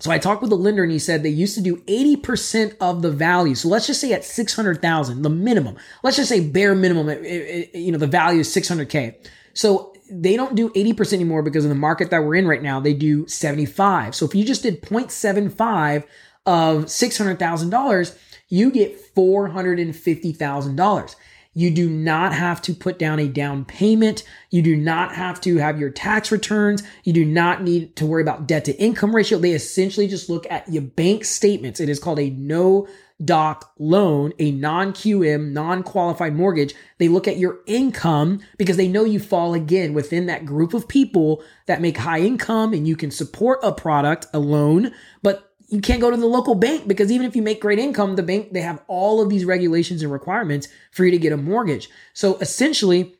so 0.00 0.10
I 0.10 0.18
talked 0.18 0.42
with 0.42 0.50
the 0.50 0.56
lender 0.56 0.82
and 0.82 0.90
he 0.90 0.98
said 0.98 1.22
they 1.22 1.28
used 1.28 1.54
to 1.54 1.62
do 1.62 1.76
80% 1.82 2.76
of 2.80 3.02
the 3.02 3.10
value. 3.10 3.54
So 3.54 3.68
let's 3.68 3.86
just 3.86 4.00
say 4.00 4.12
at 4.12 4.24
600,000, 4.24 5.22
the 5.22 5.30
minimum, 5.30 5.76
let's 6.02 6.16
just 6.16 6.28
say 6.28 6.40
bare 6.40 6.74
minimum, 6.74 7.08
it, 7.08 7.22
it, 7.24 7.74
you 7.74 7.92
know, 7.92 7.98
the 7.98 8.08
value 8.08 8.40
is 8.40 8.48
600K. 8.54 9.14
So 9.54 9.94
they 10.10 10.36
don't 10.36 10.56
do 10.56 10.70
80% 10.70 11.12
anymore 11.12 11.42
because 11.42 11.64
of 11.64 11.68
the 11.68 11.76
market 11.76 12.10
that 12.10 12.24
we're 12.24 12.34
in 12.34 12.48
right 12.48 12.62
now. 12.62 12.80
They 12.80 12.94
do 12.94 13.28
75. 13.28 14.16
So 14.16 14.26
if 14.26 14.34
you 14.34 14.44
just 14.44 14.64
did 14.64 14.82
0.75 14.82 16.04
of 16.46 16.84
$600,000, 16.84 18.18
you 18.48 18.70
get 18.70 19.14
$450,000. 19.14 21.16
You 21.56 21.70
do 21.70 21.88
not 21.88 22.34
have 22.34 22.60
to 22.62 22.74
put 22.74 22.98
down 22.98 23.18
a 23.18 23.28
down 23.28 23.64
payment. 23.64 24.24
You 24.50 24.60
do 24.60 24.76
not 24.76 25.14
have 25.14 25.40
to 25.40 25.56
have 25.56 25.80
your 25.80 25.88
tax 25.88 26.30
returns. 26.30 26.82
You 27.02 27.14
do 27.14 27.24
not 27.24 27.62
need 27.62 27.96
to 27.96 28.04
worry 28.04 28.20
about 28.20 28.46
debt 28.46 28.66
to 28.66 28.78
income 28.78 29.16
ratio. 29.16 29.38
They 29.38 29.52
essentially 29.52 30.06
just 30.06 30.28
look 30.28 30.46
at 30.50 30.70
your 30.70 30.82
bank 30.82 31.24
statements. 31.24 31.80
It 31.80 31.88
is 31.88 31.98
called 31.98 32.18
a 32.18 32.28
no 32.28 32.86
doc 33.24 33.72
loan, 33.78 34.34
a 34.38 34.50
non 34.50 34.92
QM, 34.92 35.52
non 35.52 35.82
qualified 35.82 36.34
mortgage. 36.34 36.74
They 36.98 37.08
look 37.08 37.26
at 37.26 37.38
your 37.38 37.60
income 37.66 38.40
because 38.58 38.76
they 38.76 38.88
know 38.88 39.04
you 39.04 39.18
fall 39.18 39.54
again 39.54 39.94
within 39.94 40.26
that 40.26 40.44
group 40.44 40.74
of 40.74 40.88
people 40.88 41.42
that 41.64 41.80
make 41.80 41.96
high 41.96 42.20
income 42.20 42.74
and 42.74 42.86
you 42.86 42.96
can 42.96 43.10
support 43.10 43.60
a 43.62 43.72
product, 43.72 44.26
a 44.34 44.38
loan, 44.38 44.92
but 45.22 45.54
you 45.68 45.80
can't 45.80 46.00
go 46.00 46.10
to 46.10 46.16
the 46.16 46.26
local 46.26 46.54
bank 46.54 46.86
because 46.86 47.10
even 47.10 47.26
if 47.26 47.34
you 47.34 47.42
make 47.42 47.60
great 47.60 47.78
income, 47.78 48.16
the 48.16 48.22
bank, 48.22 48.52
they 48.52 48.60
have 48.60 48.82
all 48.86 49.20
of 49.20 49.28
these 49.28 49.44
regulations 49.44 50.02
and 50.02 50.12
requirements 50.12 50.68
for 50.92 51.04
you 51.04 51.10
to 51.10 51.18
get 51.18 51.32
a 51.32 51.36
mortgage. 51.36 51.88
So 52.14 52.36
essentially, 52.38 53.14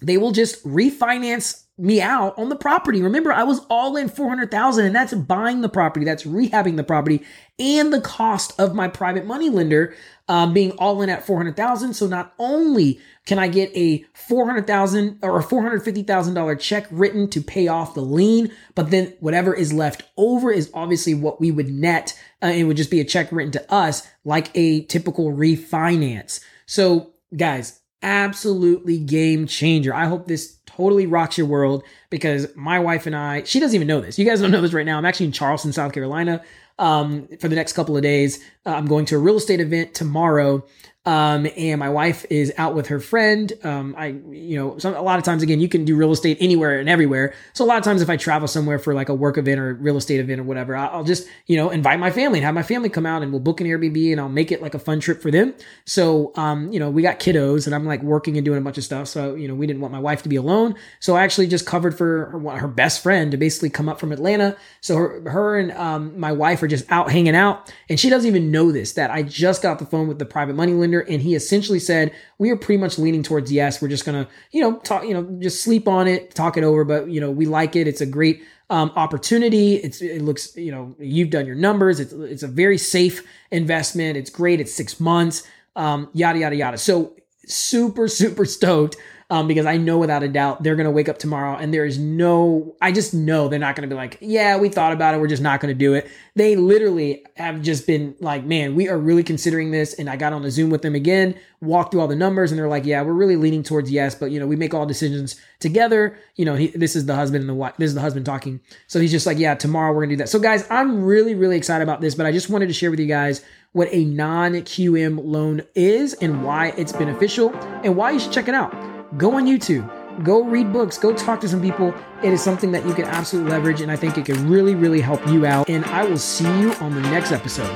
they 0.00 0.18
will 0.18 0.32
just 0.32 0.64
refinance 0.64 1.66
me 1.78 2.00
out 2.00 2.38
on 2.38 2.48
the 2.48 2.56
property. 2.56 3.02
Remember, 3.02 3.30
I 3.32 3.42
was 3.42 3.60
all 3.68 3.96
in 3.96 4.08
400,000 4.08 4.86
and 4.86 4.94
that's 4.94 5.12
buying 5.12 5.60
the 5.60 5.68
property, 5.68 6.06
that's 6.06 6.24
rehabbing 6.24 6.76
the 6.76 6.84
property 6.84 7.22
and 7.58 7.92
the 7.92 8.00
cost 8.00 8.58
of 8.58 8.74
my 8.74 8.88
private 8.88 9.26
money 9.26 9.50
lender 9.50 9.94
um, 10.28 10.54
being 10.54 10.72
all 10.72 11.02
in 11.02 11.10
at 11.10 11.26
400,000. 11.26 11.92
So 11.92 12.06
not 12.06 12.32
only 12.38 12.98
can 13.26 13.38
I 13.38 13.48
get 13.48 13.70
a 13.76 14.06
400,000 14.14 15.18
or 15.22 15.38
a 15.38 15.44
$450,000 15.44 16.60
check 16.60 16.86
written 16.90 17.28
to 17.28 17.42
pay 17.42 17.68
off 17.68 17.94
the 17.94 18.00
lien, 18.00 18.50
but 18.74 18.90
then 18.90 19.14
whatever 19.20 19.52
is 19.52 19.72
left 19.72 20.04
over 20.16 20.50
is 20.50 20.70
obviously 20.72 21.12
what 21.12 21.40
we 21.40 21.50
would 21.50 21.68
net. 21.68 22.18
Uh, 22.42 22.48
it 22.48 22.64
would 22.64 22.78
just 22.78 22.90
be 22.90 23.00
a 23.00 23.04
check 23.04 23.30
written 23.30 23.52
to 23.52 23.72
us 23.72 24.06
like 24.24 24.50
a 24.54 24.84
typical 24.84 25.30
refinance. 25.30 26.40
So 26.64 27.12
guys, 27.36 27.80
absolutely 28.02 28.98
game 28.98 29.46
changer. 29.46 29.94
I 29.94 30.06
hope 30.06 30.26
this 30.26 30.58
totally 30.66 31.06
rocks 31.06 31.38
your 31.38 31.46
world 31.46 31.82
because 32.10 32.54
my 32.54 32.78
wife 32.78 33.06
and 33.06 33.16
I, 33.16 33.42
she 33.44 33.60
doesn't 33.60 33.74
even 33.74 33.88
know 33.88 34.00
this. 34.00 34.18
You 34.18 34.24
guys 34.24 34.40
don't 34.40 34.50
know 34.50 34.60
this 34.60 34.72
right 34.72 34.86
now. 34.86 34.98
I'm 34.98 35.04
actually 35.04 35.26
in 35.26 35.32
Charleston, 35.32 35.72
South 35.72 35.92
Carolina 35.92 36.42
um, 36.78 37.28
for 37.40 37.48
the 37.48 37.56
next 37.56 37.72
couple 37.72 37.96
of 37.96 38.02
days. 38.02 38.42
Uh, 38.64 38.70
I'm 38.70 38.86
going 38.86 39.06
to 39.06 39.16
a 39.16 39.18
real 39.18 39.36
estate 39.36 39.60
event 39.60 39.94
tomorrow 39.94 40.64
um, 41.06 41.46
and 41.56 41.78
my 41.78 41.88
wife 41.88 42.26
is 42.28 42.52
out 42.58 42.74
with 42.74 42.88
her 42.88 43.00
friend. 43.00 43.52
Um, 43.62 43.94
I, 43.96 44.08
you 44.30 44.58
know, 44.58 44.76
some, 44.78 44.94
a 44.94 45.00
lot 45.00 45.18
of 45.18 45.24
times, 45.24 45.42
again, 45.42 45.60
you 45.60 45.68
can 45.68 45.84
do 45.84 45.96
real 45.96 46.10
estate 46.10 46.36
anywhere 46.40 46.80
and 46.80 46.88
everywhere. 46.88 47.32
So 47.52 47.64
a 47.64 47.66
lot 47.66 47.78
of 47.78 47.84
times, 47.84 48.02
if 48.02 48.10
I 48.10 48.16
travel 48.16 48.48
somewhere 48.48 48.78
for 48.78 48.92
like 48.92 49.08
a 49.08 49.14
work 49.14 49.38
event 49.38 49.60
or 49.60 49.74
real 49.74 49.96
estate 49.96 50.18
event 50.18 50.40
or 50.40 50.44
whatever, 50.44 50.76
I'll, 50.76 51.04
just, 51.04 51.28
you 51.46 51.56
know, 51.56 51.70
invite 51.70 52.00
my 52.00 52.10
family 52.10 52.40
and 52.40 52.44
have 52.44 52.54
my 52.54 52.64
family 52.64 52.88
come 52.88 53.06
out 53.06 53.22
and 53.22 53.30
we'll 53.30 53.40
book 53.40 53.60
an 53.60 53.66
Airbnb 53.66 54.10
and 54.12 54.20
I'll 54.20 54.28
make 54.28 54.50
it 54.50 54.60
like 54.60 54.74
a 54.74 54.78
fun 54.78 54.98
trip 54.98 55.22
for 55.22 55.30
them. 55.30 55.54
So, 55.84 56.32
um, 56.34 56.72
you 56.72 56.80
know, 56.80 56.90
we 56.90 57.02
got 57.02 57.20
kiddos 57.20 57.66
and 57.66 57.74
I'm 57.74 57.86
like 57.86 58.02
working 58.02 58.36
and 58.36 58.44
doing 58.44 58.58
a 58.58 58.62
bunch 58.62 58.78
of 58.78 58.84
stuff. 58.84 59.06
So, 59.06 59.36
you 59.36 59.46
know, 59.46 59.54
we 59.54 59.66
didn't 59.66 59.80
want 59.80 59.92
my 59.92 60.00
wife 60.00 60.24
to 60.24 60.28
be 60.28 60.36
alone. 60.36 60.74
So 60.98 61.14
I 61.14 61.22
actually 61.22 61.46
just 61.46 61.66
covered 61.66 61.96
for 61.96 62.30
her, 62.30 62.58
her 62.58 62.68
best 62.68 63.02
friend 63.02 63.30
to 63.30 63.36
basically 63.36 63.70
come 63.70 63.88
up 63.88 64.00
from 64.00 64.10
Atlanta. 64.10 64.56
So 64.80 64.96
her, 64.96 65.30
her 65.30 65.58
and, 65.58 65.70
um, 65.72 66.18
my 66.18 66.32
wife 66.32 66.62
are 66.62 66.68
just 66.68 66.90
out 66.90 67.12
hanging 67.12 67.36
out 67.36 67.72
and 67.88 68.00
she 68.00 68.10
doesn't 68.10 68.26
even 68.26 68.50
know 68.50 68.72
this, 68.72 68.94
that 68.94 69.12
I 69.12 69.22
just 69.22 69.62
got 69.62 69.78
the 69.78 69.86
phone 69.86 70.08
with 70.08 70.18
the 70.18 70.26
private 70.26 70.56
money 70.56 70.72
lender 70.72 70.95
and 71.00 71.22
he 71.22 71.34
essentially 71.34 71.78
said 71.78 72.12
we 72.38 72.50
are 72.50 72.56
pretty 72.56 72.80
much 72.80 72.98
leaning 72.98 73.22
towards 73.22 73.52
yes. 73.52 73.80
We're 73.80 73.88
just 73.88 74.04
gonna, 74.04 74.28
you 74.52 74.60
know, 74.60 74.78
talk, 74.78 75.04
you 75.04 75.14
know, 75.14 75.24
just 75.40 75.62
sleep 75.62 75.88
on 75.88 76.08
it, 76.08 76.34
talk 76.34 76.56
it 76.56 76.64
over. 76.64 76.84
But 76.84 77.08
you 77.08 77.20
know, 77.20 77.30
we 77.30 77.46
like 77.46 77.76
it. 77.76 77.86
It's 77.86 78.00
a 78.00 78.06
great 78.06 78.42
um, 78.70 78.92
opportunity. 78.96 79.74
It's 79.76 80.02
it 80.02 80.22
looks, 80.22 80.56
you 80.56 80.72
know, 80.72 80.94
you've 80.98 81.30
done 81.30 81.46
your 81.46 81.56
numbers. 81.56 82.00
It's 82.00 82.12
it's 82.12 82.42
a 82.42 82.48
very 82.48 82.78
safe 82.78 83.26
investment. 83.50 84.16
It's 84.16 84.30
great. 84.30 84.60
It's 84.60 84.72
six 84.72 85.00
months. 85.00 85.46
Um, 85.74 86.08
yada 86.12 86.38
yada 86.38 86.56
yada. 86.56 86.78
So 86.78 87.14
super 87.46 88.08
super 88.08 88.44
stoked 88.44 88.96
um, 89.28 89.48
because 89.48 89.66
I 89.66 89.76
know 89.76 89.98
without 89.98 90.22
a 90.22 90.28
doubt 90.28 90.62
they're 90.62 90.76
going 90.76 90.84
to 90.84 90.90
wake 90.92 91.08
up 91.08 91.18
tomorrow 91.18 91.56
and 91.56 91.74
there 91.74 91.84
is 91.84 91.98
no, 91.98 92.76
I 92.80 92.92
just 92.92 93.12
know 93.12 93.48
they're 93.48 93.58
not 93.58 93.74
going 93.74 93.88
to 93.88 93.92
be 93.92 93.98
like, 93.98 94.18
yeah, 94.20 94.56
we 94.56 94.68
thought 94.68 94.92
about 94.92 95.14
it. 95.14 95.20
We're 95.20 95.26
just 95.26 95.42
not 95.42 95.60
going 95.60 95.74
to 95.74 95.78
do 95.78 95.94
it. 95.94 96.08
They 96.36 96.54
literally 96.54 97.24
have 97.34 97.60
just 97.60 97.88
been 97.88 98.14
like, 98.20 98.44
man, 98.44 98.76
we 98.76 98.88
are 98.88 98.96
really 98.96 99.24
considering 99.24 99.72
this. 99.72 99.94
And 99.94 100.08
I 100.08 100.16
got 100.16 100.32
on 100.32 100.42
the 100.42 100.50
Zoom 100.50 100.70
with 100.70 100.82
them 100.82 100.94
again, 100.94 101.34
walked 101.60 101.90
through 101.90 102.02
all 102.02 102.08
the 102.08 102.14
numbers 102.14 102.52
and 102.52 102.58
they're 102.58 102.68
like, 102.68 102.84
yeah, 102.84 103.02
we're 103.02 103.14
really 103.14 103.34
leaning 103.34 103.64
towards 103.64 103.90
yes, 103.90 104.14
but 104.14 104.30
you 104.30 104.38
know, 104.38 104.46
we 104.46 104.54
make 104.54 104.74
all 104.74 104.86
decisions 104.86 105.40
together. 105.58 106.16
You 106.36 106.44
know, 106.44 106.54
he, 106.54 106.68
this 106.68 106.94
is 106.94 107.06
the 107.06 107.16
husband 107.16 107.40
and 107.40 107.48
the 107.48 107.54
wife, 107.54 107.74
this 107.78 107.88
is 107.88 107.94
the 107.94 108.00
husband 108.00 108.26
talking. 108.26 108.60
So 108.86 109.00
he's 109.00 109.10
just 109.10 109.26
like, 109.26 109.38
yeah, 109.38 109.56
tomorrow 109.56 109.90
we're 109.92 110.02
going 110.02 110.10
to 110.10 110.16
do 110.16 110.18
that. 110.18 110.28
So 110.28 110.38
guys, 110.38 110.64
I'm 110.70 111.02
really, 111.02 111.34
really 111.34 111.56
excited 111.56 111.82
about 111.82 112.00
this, 112.00 112.14
but 112.14 112.26
I 112.26 112.32
just 112.32 112.48
wanted 112.48 112.68
to 112.68 112.74
share 112.74 112.92
with 112.92 113.00
you 113.00 113.06
guys 113.06 113.44
what 113.72 113.88
a 113.90 114.04
non 114.04 114.52
QM 114.52 115.20
loan 115.24 115.62
is 115.74 116.14
and 116.14 116.44
why 116.44 116.68
it's 116.76 116.92
beneficial 116.92 117.52
and 117.82 117.96
why 117.96 118.12
you 118.12 118.20
should 118.20 118.32
check 118.32 118.46
it 118.46 118.54
out 118.54 118.95
go 119.16 119.36
on 119.36 119.46
YouTube, 119.46 119.88
go 120.22 120.42
read 120.44 120.72
books, 120.72 120.98
go 120.98 121.14
talk 121.14 121.40
to 121.40 121.48
some 121.48 121.62
people. 121.62 121.94
It 122.22 122.32
is 122.32 122.42
something 122.42 122.72
that 122.72 122.86
you 122.86 122.94
can 122.94 123.06
absolutely 123.06 123.50
leverage, 123.50 123.80
and 123.80 123.90
I 123.90 123.96
think 123.96 124.18
it 124.18 124.26
can 124.26 124.48
really, 124.48 124.74
really 124.74 125.00
help 125.00 125.26
you 125.28 125.46
out. 125.46 125.68
And 125.68 125.84
I 125.86 126.04
will 126.04 126.18
see 126.18 126.44
you 126.60 126.72
on 126.74 126.94
the 126.94 127.00
next 127.02 127.32
episode. 127.32 127.74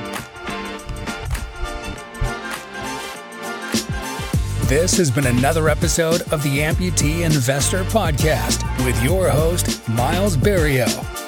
This 4.67 4.95
has 4.97 5.11
been 5.11 5.27
another 5.27 5.67
episode 5.67 6.21
of 6.31 6.41
the 6.43 6.59
Amputee 6.59 7.25
Investor 7.25 7.83
Podcast 7.85 8.63
with 8.85 9.01
your 9.03 9.29
host, 9.29 9.85
Myles 9.89 10.37
Berrio. 10.37 11.20